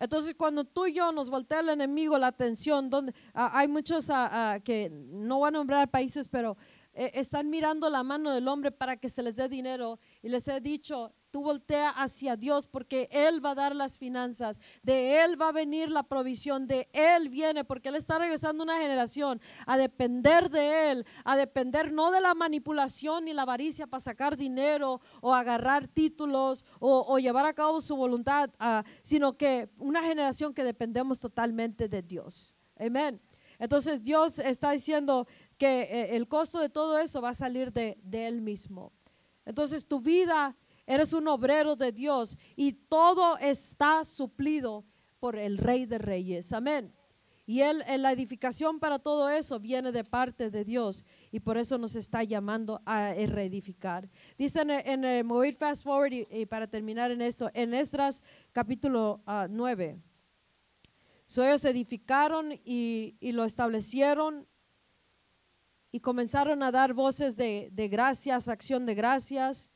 [0.01, 4.09] Entonces, cuando tú y yo nos voltea el enemigo la atención, donde ah, hay muchos
[4.11, 6.57] ah, que no van a nombrar países, pero
[6.93, 9.99] eh, están mirando la mano del hombre para que se les dé dinero.
[10.23, 14.61] Y les he dicho, tú voltea hacia Dios porque Él va a dar las finanzas,
[14.83, 18.79] de Él va a venir la provisión, de Él viene, porque Él está regresando una
[18.79, 24.01] generación a depender de Él, a depender no de la manipulación ni la avaricia para
[24.01, 30.03] sacar dinero o agarrar títulos o, llevar a cabo su voluntad, ah, sino que una
[30.03, 32.57] generación que dependemos totalmente de Dios.
[32.77, 33.21] Amén.
[33.59, 35.27] Entonces Dios está diciendo
[35.57, 38.93] que eh, el costo de todo eso va a salir de, de Él mismo.
[39.45, 40.57] Entonces tu vida
[40.89, 44.87] Eres un obrero de Dios y todo está suplido
[45.21, 46.51] por el Rey de Reyes.
[46.55, 46.95] Amén.
[47.45, 51.59] Y él, en la edificación para todo eso viene de parte de Dios y por
[51.59, 54.09] eso nos está llamando a reedificar.
[54.39, 58.23] Dice en, el Mover Fast Forward y, para terminar en eso, en Esdras
[58.53, 59.21] capítulo
[59.51, 59.95] 9.
[59.95, 60.11] Ah,
[61.27, 64.49] so, ellos edificaron y, lo establecieron
[65.93, 69.71] y comenzaron a dar voces de, de gracias, acción de gracias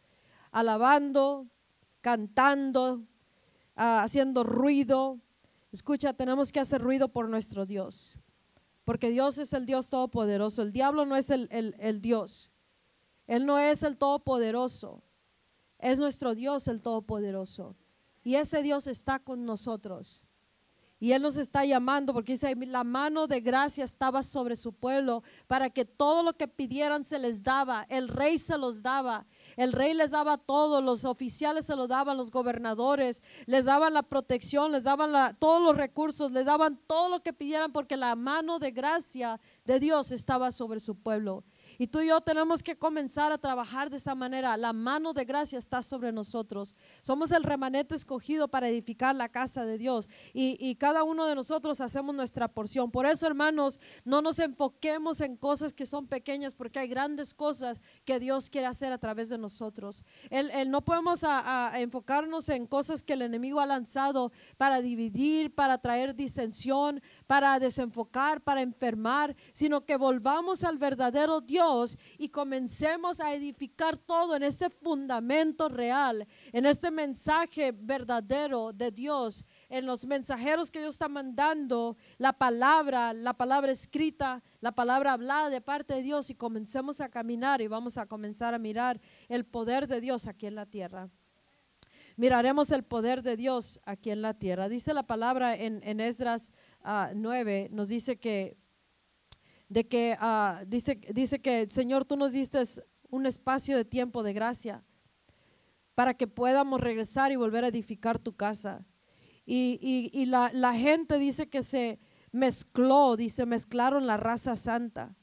[0.53, 1.48] alabando,
[2.00, 3.03] cantando,
[3.74, 5.18] ah, haciendo ruido.
[5.72, 8.18] Escucha, tenemos que hacer ruido por nuestro Dios,
[8.84, 10.62] porque Dios es el Dios todopoderoso.
[10.62, 12.53] El diablo no es el, el Dios,
[13.26, 15.03] Él no es el todopoderoso,
[15.78, 17.74] es nuestro Dios el todopoderoso.
[18.22, 20.24] Y ese Dios está con nosotros.
[21.03, 25.24] Y Él nos está llamando porque dice, la mano de gracia estaba sobre su pueblo
[25.48, 27.84] para que todo lo que pidieran se les daba.
[27.88, 29.26] El rey se los daba.
[29.57, 30.80] El rey les daba todo.
[30.80, 35.76] Los oficiales se lo daban, los gobernadores les daban la protección, les daban todos los
[35.76, 40.53] recursos, les daban todo lo que pidieran porque la mano de gracia de Dios estaba
[40.53, 41.42] sobre su pueblo.
[41.82, 44.56] Y tú y yo tenemos que comenzar a trabajar de esa manera.
[44.56, 46.76] La mano de gracia está sobre nosotros.
[47.00, 50.08] Somos el remanente escogido para edificar la casa de Dios.
[50.32, 52.92] Y, cada uno de nosotros hacemos nuestra porción.
[52.92, 57.80] Por eso, hermanos, no nos enfoquemos en cosas que son pequeñas, porque hay grandes cosas
[58.04, 60.04] que Dios quiere hacer a través de nosotros.
[60.30, 61.24] El, no podemos
[61.74, 68.40] enfocarnos en cosas que el enemigo ha lanzado para dividir, para traer disensión, para desenfocar,
[68.40, 71.71] para enfermar, sino que volvamos al verdadero Dios
[72.18, 79.44] y comencemos a edificar todo en este fundamento real, en este mensaje verdadero de Dios,
[79.68, 85.50] en los mensajeros que Dios está mandando, la palabra, la palabra escrita, la palabra hablada
[85.50, 89.44] de parte de Dios y comencemos a caminar y vamos a comenzar a mirar el
[89.44, 91.08] poder de Dios aquí en la tierra
[92.16, 94.68] miraremos el poder de Dios aquí en la tierra.
[94.68, 96.52] Dice la palabra en, en Esdras
[96.84, 98.58] 9, ah, nos dice que
[99.72, 102.62] de que ah, dice, dice que Señor, tú nos diste
[103.08, 104.84] un espacio de tiempo de gracia
[105.94, 108.84] para que podamos regresar y volver a edificar tu casa.
[109.46, 111.98] Y, la, gente dice que se
[112.32, 115.16] mezcló, dice, mezclaron la raza santa,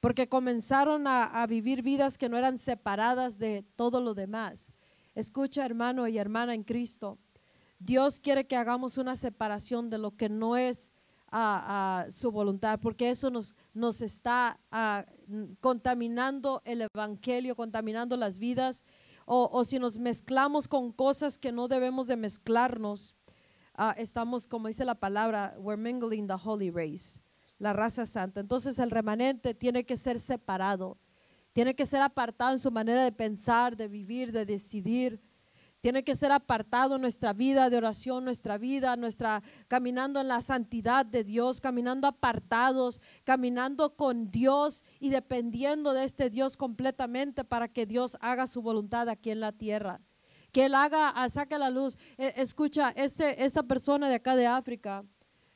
[0.00, 4.72] porque comenzaron a vivir vidas que no eran separadas de todo lo demás.
[5.14, 7.18] Escucha, hermano y hermana en Cristo,
[7.78, 10.94] Dios quiere que hagamos una separación de lo que no es
[11.30, 14.58] a, su voluntad, porque eso nos, nos está
[15.60, 18.84] contaminando el Evangelio, contaminando las vidas,
[19.32, 23.14] o, si nos mezclamos con cosas que no debemos de mezclarnos,
[23.74, 27.20] ah, estamos, como dice la palabra, we're mingling the holy race,
[27.58, 28.40] la raza santa.
[28.40, 30.98] Entonces el remanente tiene que ser separado,
[31.52, 35.22] tiene que ser apartado en su manera de pensar, de vivir, de decidir
[35.80, 41.06] tiene que ser apartado nuestra vida de oración, nuestra vida, nuestra caminando en la santidad
[41.06, 47.86] de Dios, caminando apartados, caminando con Dios y dependiendo de este Dios completamente para que
[47.86, 50.00] Dios haga su voluntad aquí en la tierra.
[50.52, 51.96] Que Él haga, ah, saque la luz.
[52.18, 55.04] E, escucha, este, esta persona de acá de África,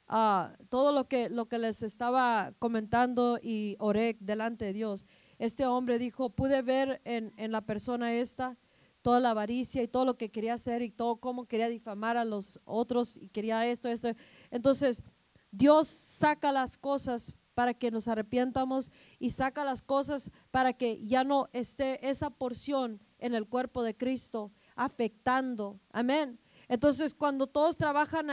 [0.09, 5.05] ah, todo lo que, lo que les estaba comentando y oré delante de Dios,
[5.39, 8.57] este hombre dijo, pude ver en, en la persona esta
[9.05, 12.25] toda la avaricia y todo lo que quería hacer y todo cómo quería difamar a
[12.25, 14.09] los otros y quería esto, esto.
[14.51, 15.03] Entonces,
[15.51, 21.23] Dios saca las cosas para que nos arrepientamos y saca las cosas para que ya
[21.23, 25.79] no esté esa porción en el cuerpo de Cristo afectando.
[25.91, 26.41] Amén.
[26.69, 28.27] Entonces, cuando todos trabajan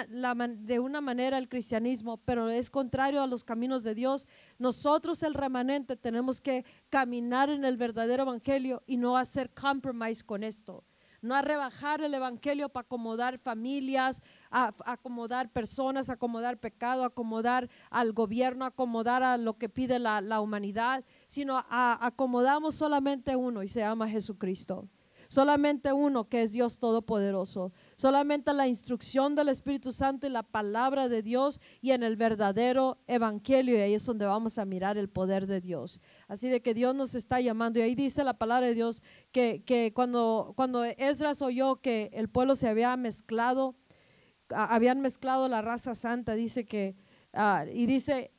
[0.66, 4.28] de una manera el cristianismo, pero es contrario a los caminos de Dios,
[4.58, 10.44] nosotros el remanente tenemos que caminar en el verdadero evangelio y no hacer compromise con
[10.44, 10.84] esto.
[11.22, 18.66] No a rebajar el evangelio para acomodar familias, acomodar personas, acomodar pecado, acomodar al gobierno,
[18.66, 24.10] acomodar a lo que pide la, la humanidad, sino acomodamos solamente uno y se llama
[24.10, 24.88] Jesucristo.
[25.28, 27.72] Solamente uno que es Dios Todopoderoso.
[28.02, 32.98] Solamente la instrucción del Espíritu Santo y la palabra de Dios y en el verdadero
[33.06, 33.78] Evangelio.
[33.78, 36.02] Y ahí es donde vamos a mirar el poder de Dios.
[36.28, 37.78] Así de que Dios nos está llamando.
[37.78, 42.28] Y ahí dice la palabra de Dios que, que cuando, cuando Esdras oyó que el
[42.28, 43.76] pueblo se había mezclado,
[44.50, 46.96] habían mezclado la raza santa, dice que,
[47.34, 48.32] ah, y dice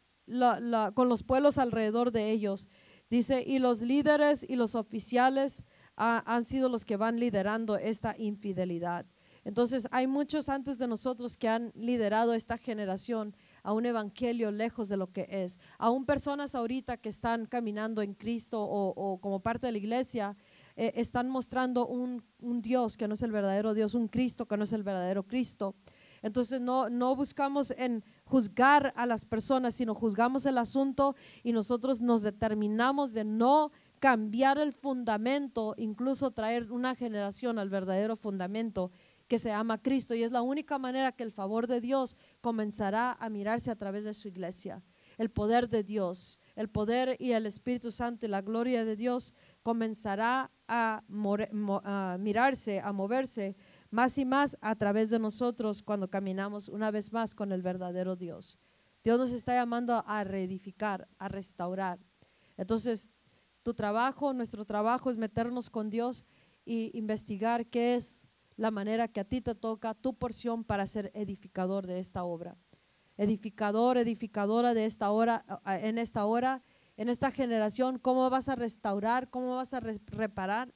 [0.95, 2.69] con los pueblos alrededor de ellos.
[3.09, 5.63] Dice, y los líderes y los oficiales
[5.95, 9.07] han sido los que van liderando esta infidelidad.
[9.45, 14.89] Entonces hay muchos antes de nosotros que han liderado esta generación a un evangelio lejos
[14.89, 15.59] de lo que es.
[15.79, 20.37] Aún personas ahorita que están caminando en Cristo o, como parte de la iglesia,
[20.77, 24.57] eh, están mostrando un, un, Dios que no es el verdadero Dios, un Cristo que
[24.57, 25.75] no es el verdadero Cristo.
[26.23, 32.01] Entonces no, no buscamos en juzgar a las personas, sino juzgamos el asunto y nosotros
[32.01, 33.73] nos determinamos de no
[34.03, 38.91] cambiar el fundamento, incluso traer una generación al verdadero fundamento
[39.33, 40.15] que se llama Cristo.
[40.15, 44.05] Y es la única manera que el favor de Dios comenzará a mirarse a través
[44.05, 44.85] de su iglesia.
[45.17, 49.33] El poder de Dios, el poder y el Espíritu Santo y la gloria de Dios
[49.63, 51.03] comenzará a,
[52.19, 53.57] mirarse, a moverse
[53.91, 58.17] más y más a través de nosotros cuando caminamos una vez más con el verdadero
[58.17, 58.59] Dios.
[59.03, 61.99] Dios nos está llamando a reedificar, a restaurar.
[62.59, 63.11] Entonces,
[63.63, 66.27] tu trabajo, nuestro trabajo es meternos con Dios
[66.67, 68.27] y investigar qué es
[68.57, 72.57] la manera que a ti te toca, tu porción para ser edificador de esta obra.
[73.19, 76.63] edificador, edificadora de esta hora, en esta hora,
[76.97, 80.75] en esta generación, cómo vas a restaurar, cómo vas a reparar,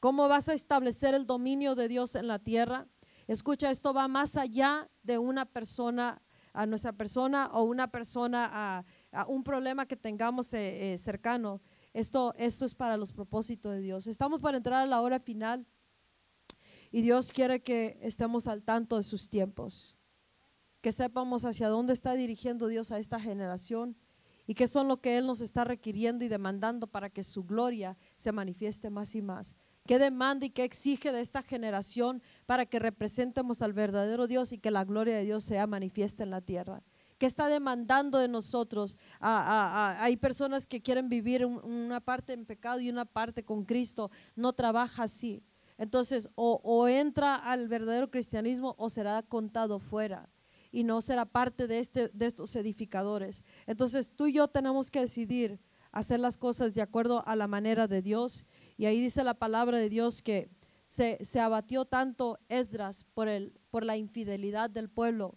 [0.00, 2.86] cómo vas a establecer el dominio de Dios en la tierra.
[3.26, 6.22] Escucha, esto va más allá de una persona,
[6.52, 11.60] a nuestra persona o una persona, a, un problema que tengamos eh, eh, cercano.
[11.92, 14.06] Esto, esto es para los propósitos de Dios.
[14.06, 15.66] Estamos para entrar a la hora final
[16.92, 19.98] y Dios quiere que estemos al tanto de sus tiempos,
[20.82, 23.96] que sepamos hacia dónde está dirigiendo Dios a esta generación
[24.46, 27.96] y qué son lo que Él nos está requiriendo y demandando para que su gloria
[28.16, 29.56] se manifieste más y más.
[29.86, 34.58] ¿Qué demanda y qué exige de esta generación para que representemos al verdadero Dios y
[34.58, 36.82] que la gloria de Dios sea manifiesta en la tierra?
[37.18, 38.96] ¿Qué está demandando de nosotros?
[39.20, 44.10] hay personas que quieren vivir una parte en pecado y una parte con Cristo.
[44.36, 45.42] No trabaja así.
[45.82, 50.30] Entonces, o, entra al verdadero cristianismo o será contado fuera
[50.70, 53.42] y no será parte de, este, de estos edificadores.
[53.66, 55.58] Entonces, tú y yo tenemos que decidir
[55.90, 58.46] hacer las cosas de acuerdo a la manera de Dios
[58.76, 60.48] y ahí dice la palabra de Dios que
[60.86, 65.34] se, abatió tanto Esdras por, el, por la infidelidad del pueblo,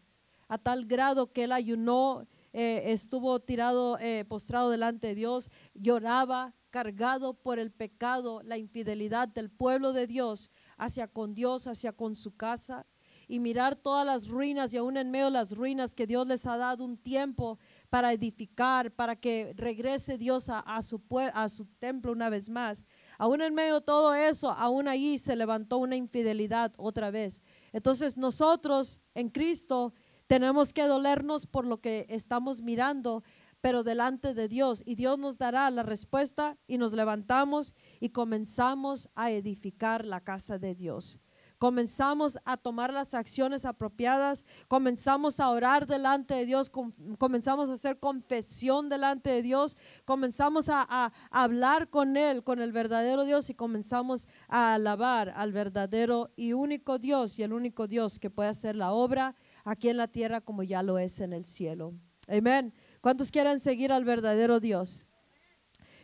[0.47, 6.53] a tal grado que él ayunó, eh, estuvo tirado, eh, postrado delante de Dios, lloraba,
[6.75, 12.17] cargado por el pecado, la infidelidad del pueblo de Dios hacia con Dios, hacia con
[12.17, 12.85] su casa
[13.29, 16.45] y mirar todas las ruinas y aún en medio de las ruinas que Dios les
[16.45, 21.01] ha dado un tiempo para edificar, para que regrese Dios a, su,
[21.33, 22.83] a su templo una vez más.
[23.17, 27.41] Aún en medio de todo eso, aún ahí se levantó una infidelidad otra vez.
[27.71, 29.93] Entonces nosotros en Cristo
[30.27, 33.23] tenemos que dolernos por lo que estamos mirando,
[33.61, 34.83] pero delante de Dios.
[34.85, 40.57] Y Dios nos dará la respuesta y nos levantamos y comenzamos a edificar la casa
[40.57, 41.19] de Dios
[41.57, 46.71] comenzamos a tomar las acciones apropiadas, comenzamos a orar delante de Dios,
[47.17, 53.25] comenzamos a hacer confesión delante de Dios, comenzamos a, hablar con Él, con el verdadero
[53.25, 58.29] Dios y comenzamos a alabar al verdadero y único Dios y el único Dios que
[58.29, 61.93] puede hacer la obra aquí en la tierra como ya lo es en el cielo.
[62.27, 62.73] Amén.
[63.05, 65.05] ¿Cuántos quieren seguir al verdadero Dios?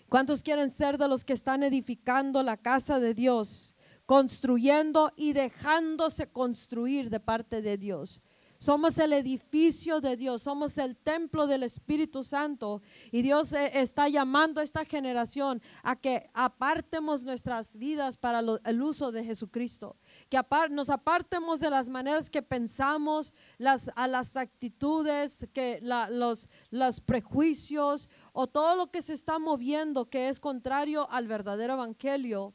[0.07, 3.75] ¿Cuántos quieren ser de los que están edificando la casa de Dios?
[4.05, 8.21] construyendo y dejándose construir de parte de Dios.
[8.61, 12.83] Somos el edificio de Dios, somos el templo del Espíritu Santo.
[13.11, 18.81] Y Dios eh, está llamando a esta generación a que apartemos nuestras vidas para el
[18.83, 19.97] uso de Jesucristo,
[20.29, 20.39] que
[20.69, 28.09] nos apartemos de las maneras que pensamos, las, a las actitudes, que los, los prejuicios
[28.31, 32.53] o todo lo que se está moviendo que es contrario al verdadero evangelio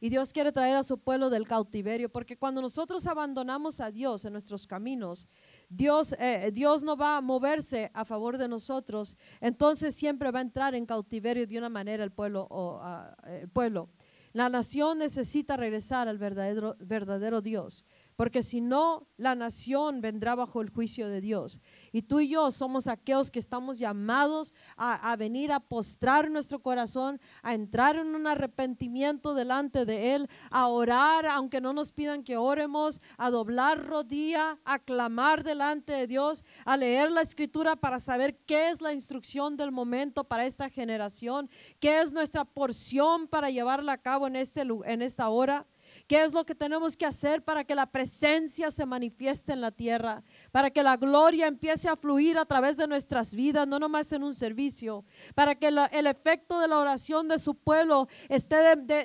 [0.00, 4.24] y Dios quiere traer a su pueblo del cautiverio, porque cuando nosotros abandonamos a Dios
[4.24, 5.26] en nuestros caminos,
[5.68, 10.42] Dios, eh, Dios no va a moverse a favor de nosotros, entonces siempre va a
[10.42, 12.46] entrar en cautiverio de una manera el pueblo.
[12.50, 13.88] O, ah, el pueblo.
[14.32, 17.84] La nación necesita regresar al verdadero, verdadero Dios
[18.18, 21.60] porque si no, la nación vendrá bajo el juicio de Dios.
[21.92, 27.20] Y tú y yo somos aquellos que estamos llamados a, venir a postrar nuestro corazón,
[27.44, 32.36] a entrar en un arrepentimiento delante de Él, a orar, aunque no nos pidan que
[32.36, 38.36] oremos, a doblar rodilla, a clamar delante de Dios, a leer la escritura para saber
[38.46, 43.92] qué es la instrucción del momento para esta generación, qué es nuestra porción para llevarla
[43.92, 45.68] a cabo en, este, en esta hora.
[46.06, 49.70] ¿Qué es lo que tenemos que hacer para que la presencia se manifieste en la
[49.70, 50.22] tierra?
[50.52, 54.22] Para que la gloria empiece a fluir a través de nuestras vidas, no nomás en
[54.22, 55.04] un servicio.
[55.34, 58.56] Para que el efecto de la oración de su pueblo esté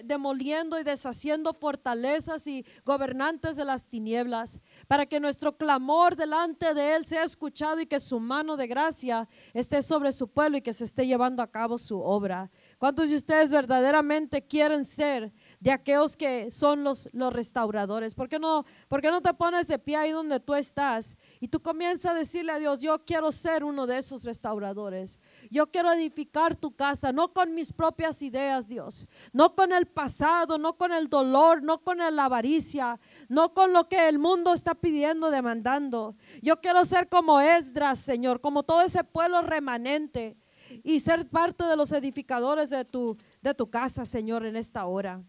[0.03, 4.60] demoliendo y deshaciendo fortalezas y gobernantes de las tinieblas.
[4.88, 9.28] Para que nuestro clamor delante de Él sea escuchado y que su mano de gracia
[9.53, 12.52] esté sobre su pueblo y que se esté llevando a cabo su obra.
[12.78, 15.32] ¿Cuántos de ustedes verdaderamente quieren ser
[15.64, 18.15] de aquellos que son los, los restauradores.
[18.15, 21.48] ¿Por qué, no, ¿Por qué no te pones de pie ahí donde tú estás y
[21.48, 25.22] tú comienzas a decirle a Dios, yo quiero ser uno de esos restauradores.
[25.49, 30.57] Yo quiero edificar tu casa, no con mis propias ideas, Dios, no con el pasado,
[30.57, 32.99] no con el dolor, no con la avaricia,
[33.30, 36.18] no con lo que el mundo está pidiendo, demandando.
[36.41, 40.35] Yo quiero ser como Esdras, Señor, como todo ese pueblo remanente
[40.84, 45.23] y ser parte de los edificadores de tu, de tu casa, Señor, en esta hora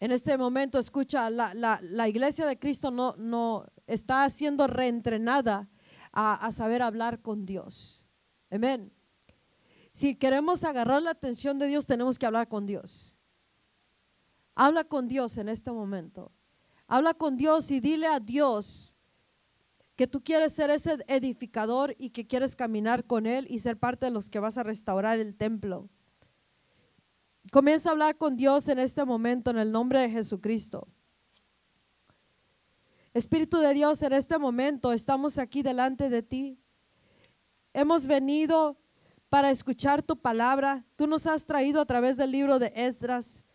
[0.00, 5.68] en este momento, escucha, la, iglesia de Cristo no, no está siendo reentrenada
[6.10, 8.06] a, a saber hablar con Dios.
[8.50, 8.90] Amén.
[9.92, 13.18] Si queremos agarrar la atención de Dios, tenemos que hablar con Dios.
[14.54, 16.32] Habla con Dios en este momento.
[16.86, 18.96] Habla con Dios y dile a Dios
[19.96, 24.06] que tú quieres ser ese edificador y que quieres caminar con Él y ser parte
[24.06, 25.90] de los que vas a restaurar el templo.
[27.50, 30.86] Comienza a hablar con Dios en este momento en el nombre de Jesucristo.
[33.12, 36.60] Espíritu de Dios, en este momento estamos aquí delante de ti.
[37.72, 38.78] Hemos venido
[39.28, 40.84] para escuchar tu palabra.
[40.94, 43.46] Tú nos has traído a través del libro de Esdras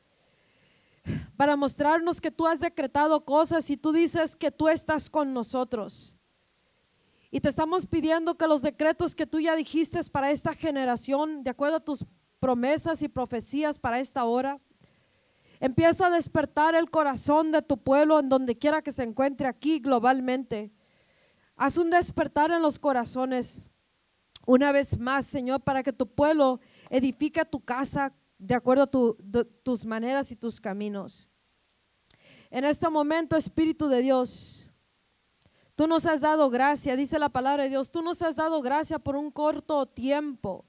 [1.37, 6.17] para mostrarnos que tú has decretado cosas y tú dices que tú estás con nosotros.
[7.31, 11.51] Y te estamos pidiendo que los decretos que tú ya dijiste para esta generación, de
[11.51, 12.05] acuerdo a tus
[12.45, 14.59] promesas y profecías para esta hora,
[15.59, 19.79] empieza a despertar el corazón de tu pueblo en donde quiera que se encuentre aquí
[19.79, 20.71] globalmente.
[21.55, 23.71] Haz un despertar en los corazones
[24.45, 26.59] una vez más, Señor, para que tu pueblo
[26.91, 31.27] edifique tu casa de acuerdo a tus maneras y tus caminos.
[32.51, 34.69] En este momento, Espíritu de Dios,
[35.75, 38.97] Tú nos has dado gracia, dice la palabra de Dios, tú nos has dado gracia
[38.97, 40.63] por un corto tiempo.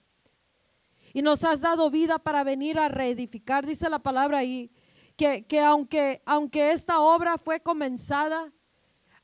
[1.17, 4.71] Y nos has dado vida para venir a reedificar, dice la palabra ahí,
[5.17, 8.53] que, que aunque, aunque esta obra fue comenzada,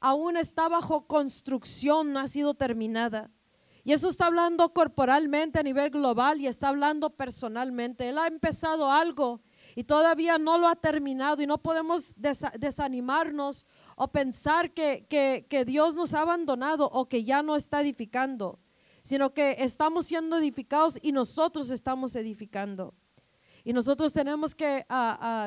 [0.01, 3.31] aún está bajo construcción, no ha sido terminada.
[3.85, 8.09] Y eso está hablando corporalmente a nivel global y está hablando personalmente.
[8.09, 9.43] Él ha empezado algo
[9.77, 13.66] y todavía no lo ha terminado y no podemos desanimarnos
[13.97, 18.60] o pensar que, que, Dios nos ha abandonado o que ya no está edificando,
[19.02, 22.94] sino que estamos siendo edificados y nosotros estamos edificando.
[23.64, 24.84] Y nosotros tenemos que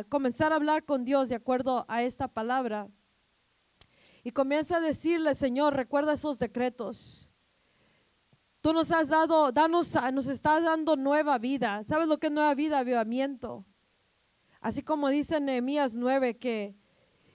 [0.09, 2.89] comenzar a hablar con Dios de acuerdo a esta palabra.
[4.23, 7.29] Y comienza a decirle, Señor, recuerda esos decretos.
[8.61, 11.83] Tú nos has dado, danos, nos estás dando nueva vida.
[11.83, 12.79] ¿Sabes lo que es nueva vida?
[12.79, 13.65] Avivamiento.
[14.59, 16.75] Así como dice Nehemías 9 que,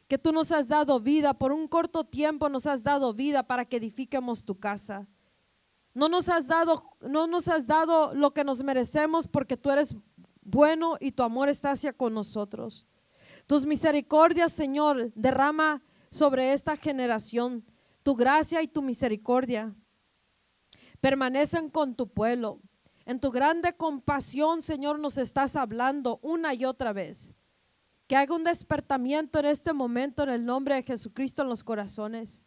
[0.09, 3.65] que tú nos has dado vida, por un corto tiempo nos has dado vida para
[3.65, 5.07] que edifiquemos tu casa.
[5.95, 9.97] No nos has dado, no nos has dado lo que nos merecemos porque tú eres
[10.43, 12.87] bueno y tu amor está hacia con nosotros.
[13.47, 17.65] Tus misericordias, Señor, derrama sobre esta generación.
[18.03, 19.75] Tu gracia y tu misericordia
[21.01, 22.61] permanecen con tu pueblo.
[23.05, 27.35] En tu grande compasión, Señor, nos estás hablando una y otra vez.
[28.07, 32.45] Que haga un despertamiento en este momento en el nombre de Jesucristo en los corazones.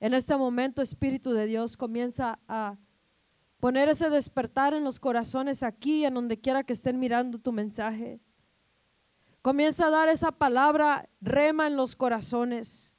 [0.00, 2.76] En este momento, Espíritu de Dios comienza a
[3.60, 8.20] poner ese despertar en los corazones aquí, en donde quiera que estén mirando tu mensaje.
[9.42, 12.96] Comienza a dar esa palabra rema en los corazones.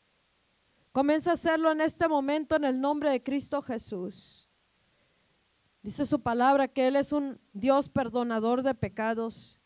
[0.92, 4.50] Comienza a hacerlo en este momento en el nombre de Cristo Jesús.
[5.82, 9.62] Dice su palabra que Él es un Dios perdonador de pecados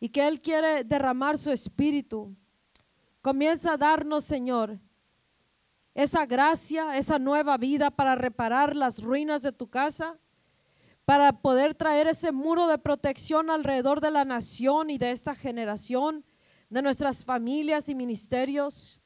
[0.00, 2.34] y que Él quiere derramar su espíritu.
[3.22, 4.80] Comienza a darnos, Señor,
[5.94, 10.18] esa gracia, esa nueva vida para reparar las ruinas de tu casa,
[11.04, 16.24] para poder traer ese muro de protección alrededor de la nación y de esta generación,
[16.70, 19.00] de nuestras familias y ministerios.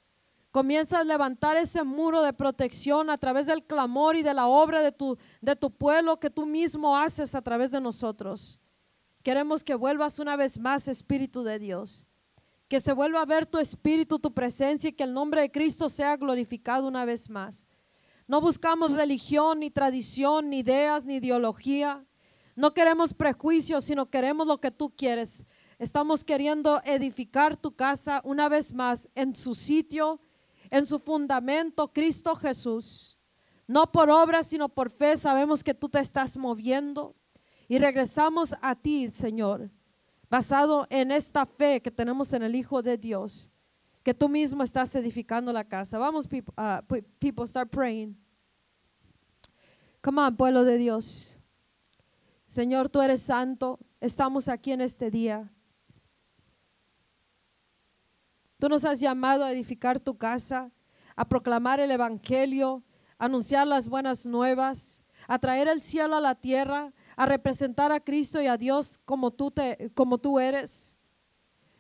[0.51, 4.81] Comienza a levantar ese muro de protección a través del clamor y de la obra
[4.81, 8.61] de tu, de tu pueblo que tú mismo haces a través de nosotros.
[9.23, 12.08] Queremos que vuelvas una vez más, Espíritu de Dios.
[12.69, 15.89] Que se vuelva a ver tu espíritu, tu presencia y que el nombre de Cristo
[15.89, 17.67] sea glorificado una vez más.
[18.27, 22.05] No buscamos religión, ni tradición, ni ideas, ni ideología.
[22.55, 25.47] No queremos prejuicios, sino queremos lo que tú quieres.
[25.79, 30.21] Estamos queriendo edificar tu casa una vez más en su sitio
[30.71, 33.19] en su fundamento Cristo Jesús.
[33.67, 37.15] No por obra, sino por fe sabemos que tú te estás moviendo
[37.69, 39.71] y regresamos a ti, Señor,
[40.31, 43.51] basado en esta fe que tenemos en el Hijo de Dios,
[44.03, 45.99] que tú mismo estás edificando la casa.
[45.99, 46.83] Vamos, people, uh,
[47.19, 48.17] people start praying.
[50.01, 51.39] Come on, pueblo de Dios.
[52.47, 53.79] Señor, tú eres santo.
[54.01, 55.53] Estamos aquí en este día.
[58.59, 60.73] Tú nos has llamado a edificar tu casa,
[61.15, 62.83] a proclamar el Evangelio,
[63.19, 67.99] a anunciar las buenas nuevas, a traer el cielo a la tierra, a representar a
[67.99, 71.01] Cristo y a Dios como tú, te, como tú eres.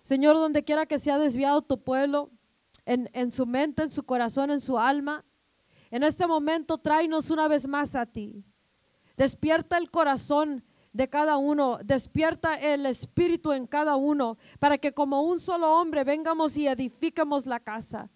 [0.02, 2.32] Señor, donde quiera que se ha desviado tu pueblo,
[2.84, 5.24] en, en su mente, en su corazón, en su alma,
[5.92, 8.44] en este momento tráenos una vez más a ti.
[9.16, 15.22] Despierta el corazón de cada uno, despierta el espíritu en cada uno, para que como
[15.22, 18.10] un solo hombre vengamos y edifiquemos la casa.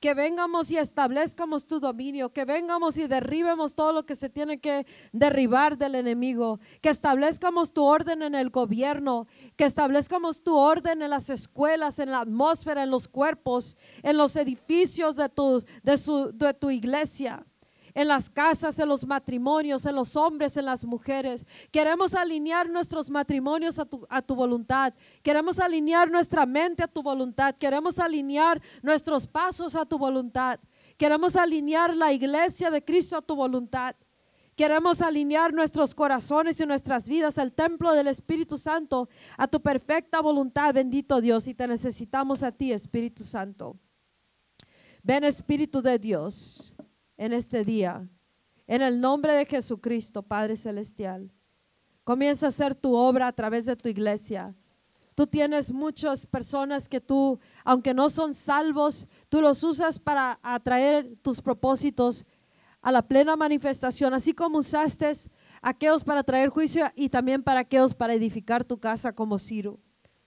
[0.00, 4.60] Que vengamos y establezcamos tu dominio, que vengamos y derribemos todo lo que se tiene
[4.60, 9.26] que derribar del enemigo, que establezcamos tu orden en el gobierno,
[9.56, 14.36] que establezcamos tu orden en las escuelas, en la atmósfera, en los cuerpos, en los
[14.36, 17.47] edificios de tu, de su, de tu iglesia
[17.98, 21.44] en las casas, en los matrimonios, en los hombres, en las mujeres.
[21.72, 24.94] Queremos alinear nuestros matrimonios a tu, voluntad.
[25.20, 27.56] Queremos alinear nuestra mente a tu voluntad.
[27.56, 30.60] Queremos alinear nuestros pasos a tu voluntad.
[30.96, 33.96] Queremos alinear la iglesia de Cristo a tu voluntad.
[34.54, 40.20] Queremos alinear nuestros corazones y nuestras vidas al templo del Espíritu Santo a tu perfecta
[40.20, 41.48] voluntad, bendito Dios.
[41.48, 43.76] Y te necesitamos a ti, Espíritu Santo.
[45.02, 46.76] Ven, Espíritu de Dios
[47.18, 48.08] en este día.
[48.66, 51.30] En el nombre de Jesucristo, Padre Celestial.
[52.04, 54.54] Comienza a hacer tu obra a través de tu iglesia.
[55.14, 61.18] Tú tienes muchas personas que tú, aunque no son salvos, tú los usas para atraer
[61.22, 62.24] tus propósitos
[62.80, 65.12] a la plena manifestación, así como usaste
[65.60, 69.80] aquellos para traer juicio y también para aquellos para edificar tu casa como Ciro.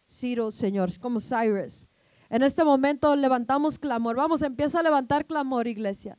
[0.09, 1.87] Ciro, Señor, como Cyrus.
[2.29, 4.17] En este momento levantamos clamor.
[4.17, 6.17] Vamos, empieza a levantar clamor, iglesia.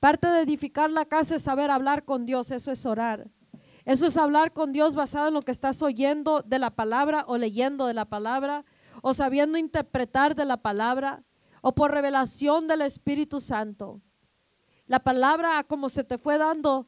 [0.00, 3.30] Parte de edificar la casa es saber hablar con Dios, eso es orar.
[3.84, 7.36] Eso es hablar con Dios basado en lo que estás oyendo de la palabra o
[7.36, 8.64] leyendo de la palabra
[9.02, 11.22] o sabiendo interpretar de la palabra
[11.62, 14.00] o por revelación del Espíritu Santo.
[14.86, 16.86] La palabra como se te fue dando,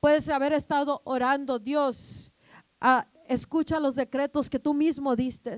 [0.00, 2.32] puedes haber estado orando, Dios,
[2.80, 5.56] ah, escucha los decretos que tú mismo diste.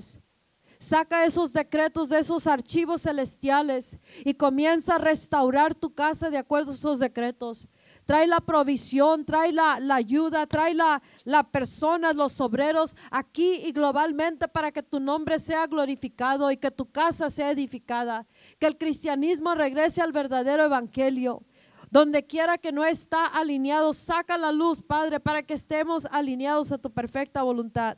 [0.79, 6.71] Saca esos decretos de esos archivos celestiales y comienza a restaurar tu casa de acuerdo
[6.71, 7.67] a esos decretos.
[8.05, 14.47] Trae la provisión, trae la, ayuda, trae la, la persona, los obreros aquí y globalmente
[14.47, 18.27] para que tu nombre sea glorificado y que tu casa sea edificada.
[18.59, 21.43] Que el cristianismo regrese al verdadero evangelio.
[21.89, 26.77] Donde quiera que no está alineado, saca la luz, Padre, para que estemos alineados a
[26.77, 27.97] tu perfecta voluntad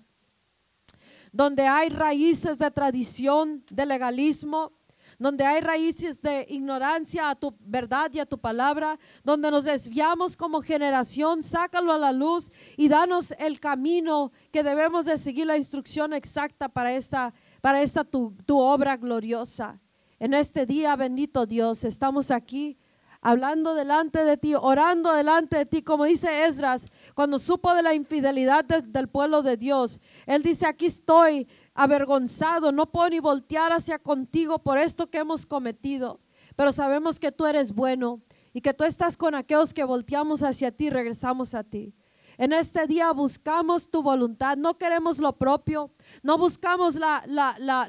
[1.32, 4.74] donde hay raíces de tradición, de legalismo,
[5.20, 10.38] donde hay raíces de ignorancia a tu verdad y a tu palabra, donde nos desviamos
[10.38, 15.58] como generación, sácalo a la luz y danos el camino que debemos de seguir la
[15.58, 19.82] instrucción exacta para esta, para esta tu, tu obra gloriosa.
[20.20, 22.78] En este día, bendito Dios, estamos aquí
[23.22, 27.94] hablando delante de ti, orando delante de ti, como dice Esdras, cuando supo de la
[27.94, 30.00] infidelidad del pueblo de Dios.
[30.26, 35.46] Él dice, aquí estoy avergonzado, no puedo ni voltear hacia contigo por esto que hemos
[35.46, 36.20] cometido,
[36.56, 38.22] pero sabemos que tú eres bueno
[38.54, 41.94] y que tú estás con aquellos que volteamos hacia ti y regresamos a ti.
[42.40, 45.92] En este día buscamos tu voluntad, no queremos lo propio,
[46.24, 46.98] no buscamos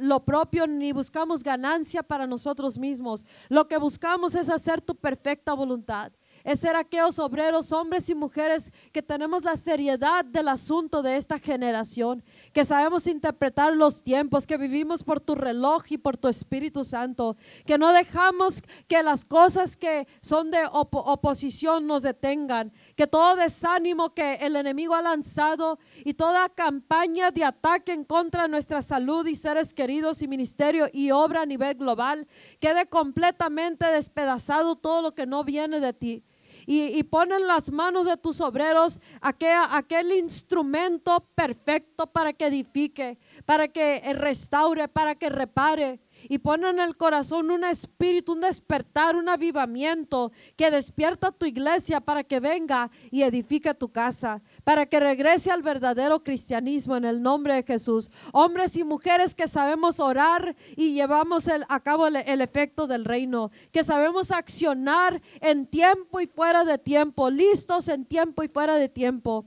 [0.00, 3.24] lo propio ni buscamos ganancia para nosotros mismos.
[3.48, 6.10] Lo que buscamos es hacer tu perfecta voluntad
[6.44, 11.38] es ser aquellos obreros, hombres y mujeres que tenemos la seriedad del asunto de esta
[11.38, 12.22] generación,
[12.52, 17.36] que sabemos interpretar los tiempos, que vivimos por tu reloj y por tu Espíritu Santo,
[17.66, 24.12] que no dejamos que las cosas que son de oposición nos detengan, que todo desánimo
[24.12, 29.26] que el enemigo ha lanzado y toda campaña de ataque en contra de nuestra salud
[29.26, 32.28] y seres queridos y ministerio y obra a nivel global
[32.60, 36.24] quede completamente despedazado todo lo que no viene de ti.
[36.66, 43.66] Y, ponen las manos de tus obreros aquel, aquel instrumento perfecto para que edifique, para
[43.66, 49.28] que restaure, para que repare y pone en el corazón un espíritu, un despertar, un
[49.28, 55.50] avivamiento que despierta tu iglesia para que venga y edifique tu casa, para que regrese
[55.50, 58.10] al verdadero cristianismo en el nombre de Jesús.
[58.32, 63.50] Hombres y mujeres que sabemos orar y llevamos a cabo el, el efecto del reino,
[63.72, 68.88] que sabemos accionar en tiempo y fuera de tiempo, listos en tiempo y fuera de
[68.88, 69.46] tiempo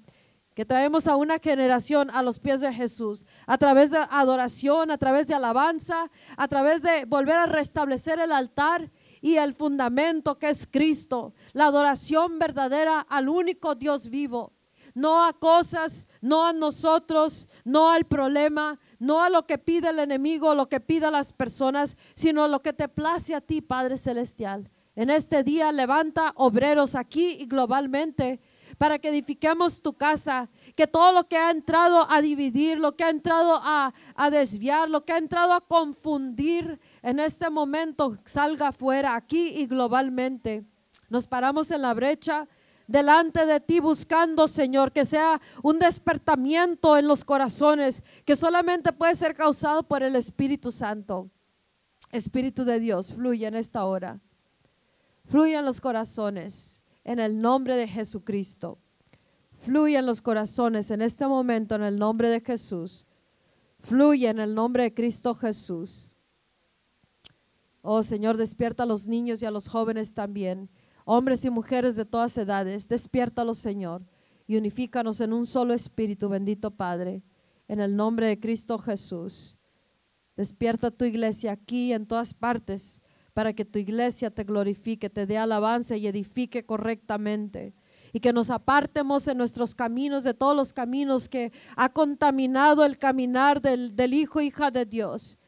[0.54, 4.98] que traemos a una generación a los pies de Jesús, a través de adoración, a
[4.98, 10.50] través de alabanza, a través de volver a restablecer el altar y el fundamento que
[10.50, 14.54] es Cristo, la adoración verdadera al único Dios vivo,
[14.94, 20.00] no a cosas, no a nosotros, no al problema, no a lo que pide el
[20.00, 24.70] enemigo, lo que pida las personas, sino lo que te place a ti, Padre Celestial.
[24.96, 28.40] En este día levanta obreros aquí y globalmente
[28.78, 33.04] para que edifiquemos tu casa, que todo lo que ha entrado a dividir, lo que
[33.04, 33.94] ha entrado a,
[34.32, 40.64] desviar, lo que ha entrado a confundir en este momento salga fuera aquí y globalmente.
[41.10, 42.48] Nos paramos en la brecha
[42.88, 49.16] delante de ti buscando, Señor, que sea un despertamiento en los corazones que solamente puede
[49.16, 51.30] ser causado por el Espíritu Santo.
[52.12, 54.20] Espíritu de Dios, fluye en esta hora.
[55.26, 58.80] Fluye en los corazones en el nombre de Jesucristo.
[59.60, 63.06] Fluye en los corazones en este momento en el nombre de Jesús.
[63.80, 66.14] Fluye en el nombre de Cristo Jesús.
[67.82, 70.70] Oh Señor, despierta a los niños y a los jóvenes también,
[71.06, 72.88] hombres y mujeres de todas edades.
[72.88, 74.04] Despiértalos, Señor,
[74.48, 77.24] y unifícanos en un solo espíritu, bendito Padre,
[77.68, 79.58] en el nombre de Cristo Jesús.
[80.36, 83.03] Despierta tu iglesia aquí en todas partes
[83.34, 87.74] para que tu iglesia te glorifique, te dé alabanza y edifique correctamente.
[88.12, 92.98] Y que nos apartemos en nuestros caminos, de todos los caminos que ha contaminado el
[93.00, 95.40] caminar del, del Hijo, hija de Dios.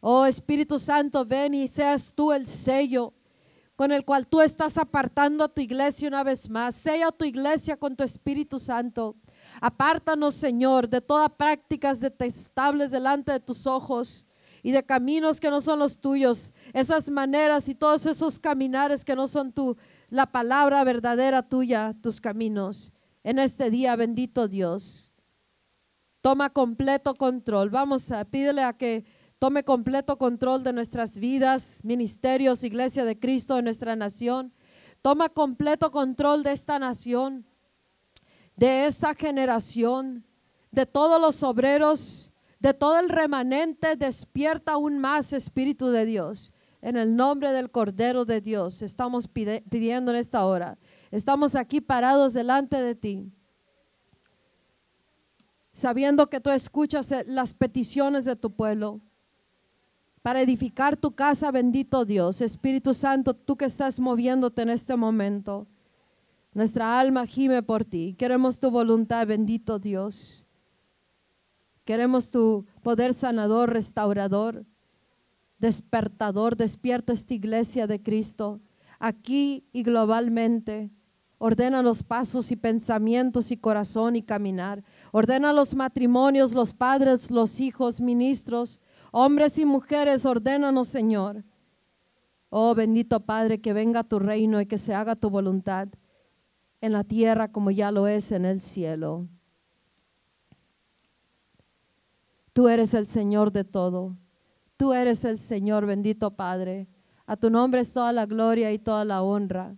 [0.00, 3.12] Oh Espíritu Santo, ven y seas tú el sello
[3.74, 6.74] con el cual tú estás apartando a tu iglesia una vez más.
[6.74, 9.16] Sella tu iglesia con tu Espíritu Santo.
[9.60, 14.25] Apártanos, Señor, de todas prácticas detestables delante de tus ojos
[14.66, 19.14] y de caminos que no son los tuyos, esas maneras y todos esos caminares que
[19.14, 19.76] no son tú,
[20.10, 22.92] la palabra verdadera tuya, tus caminos.
[23.22, 25.12] En este día, bendito Dios,
[26.20, 27.70] toma completo control.
[27.70, 29.04] Vamos a pídele a que
[29.38, 34.52] tome completo control de nuestras vidas, ministerios, iglesia de Cristo, de nuestra nación.
[35.00, 37.46] Toma completo control de esta nación,
[38.56, 40.26] de esta generación,
[40.72, 42.32] de todos los obreros
[42.66, 46.52] de todo el remanente, despierta aún más Espíritu de Dios.
[46.82, 50.76] En el nombre del Cordero de Dios estamos pidiendo en esta hora.
[51.12, 53.32] Estamos aquí parados delante de ti,
[55.72, 59.00] sabiendo que tú escuchas eh, las peticiones de tu pueblo
[60.22, 62.40] para edificar tu casa, bendito Dios.
[62.40, 65.68] Espíritu Santo, tú que estás moviéndote en este momento,
[66.52, 68.16] nuestra alma gime por ti.
[68.18, 70.45] Queremos tu voluntad, bendito Dios.
[71.86, 74.66] Queremos tu poder sanador, restaurador,
[75.58, 76.56] despertador.
[76.56, 78.60] Despierta esta iglesia de Cristo
[78.98, 80.90] aquí y globalmente.
[81.38, 84.82] Ordena los pasos y pensamientos y corazón y caminar.
[85.12, 88.80] Ordena los matrimonios, los padres, los hijos, ministros,
[89.12, 90.26] hombres y mujeres.
[90.26, 91.44] Ordénanos, Señor.
[92.50, 95.86] Oh bendito Padre, que venga tu reino y que se haga tu voluntad
[96.80, 99.28] en la tierra como ya lo es en el cielo.
[102.56, 104.16] Tú eres el Señor de todo.
[104.78, 106.88] Tú eres el Señor, bendito Padre.
[107.26, 109.76] A tu nombre es toda la gloria y toda la honra.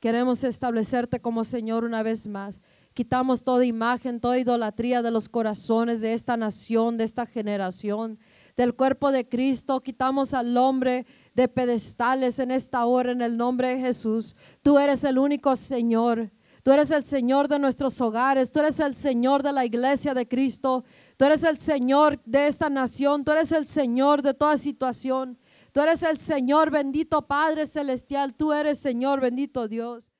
[0.00, 2.58] Queremos establecerte como Señor una vez más.
[2.92, 8.18] Quitamos toda imagen, toda idolatría de los corazones de esta nación, de esta generación,
[8.56, 9.80] del cuerpo de Cristo.
[9.80, 14.34] Quitamos al hombre de pedestales en esta hora en el nombre de Jesús.
[14.64, 16.32] Tú eres el único Señor.
[16.62, 20.26] Tú eres el Señor de nuestros hogares, tú eres el Señor de la iglesia de
[20.26, 20.84] Cristo,
[21.16, 25.38] tú eres el Señor de esta nación, tú eres el Señor de toda situación,
[25.72, 30.10] tú eres el Señor bendito Padre Celestial, tú eres Señor bendito Dios.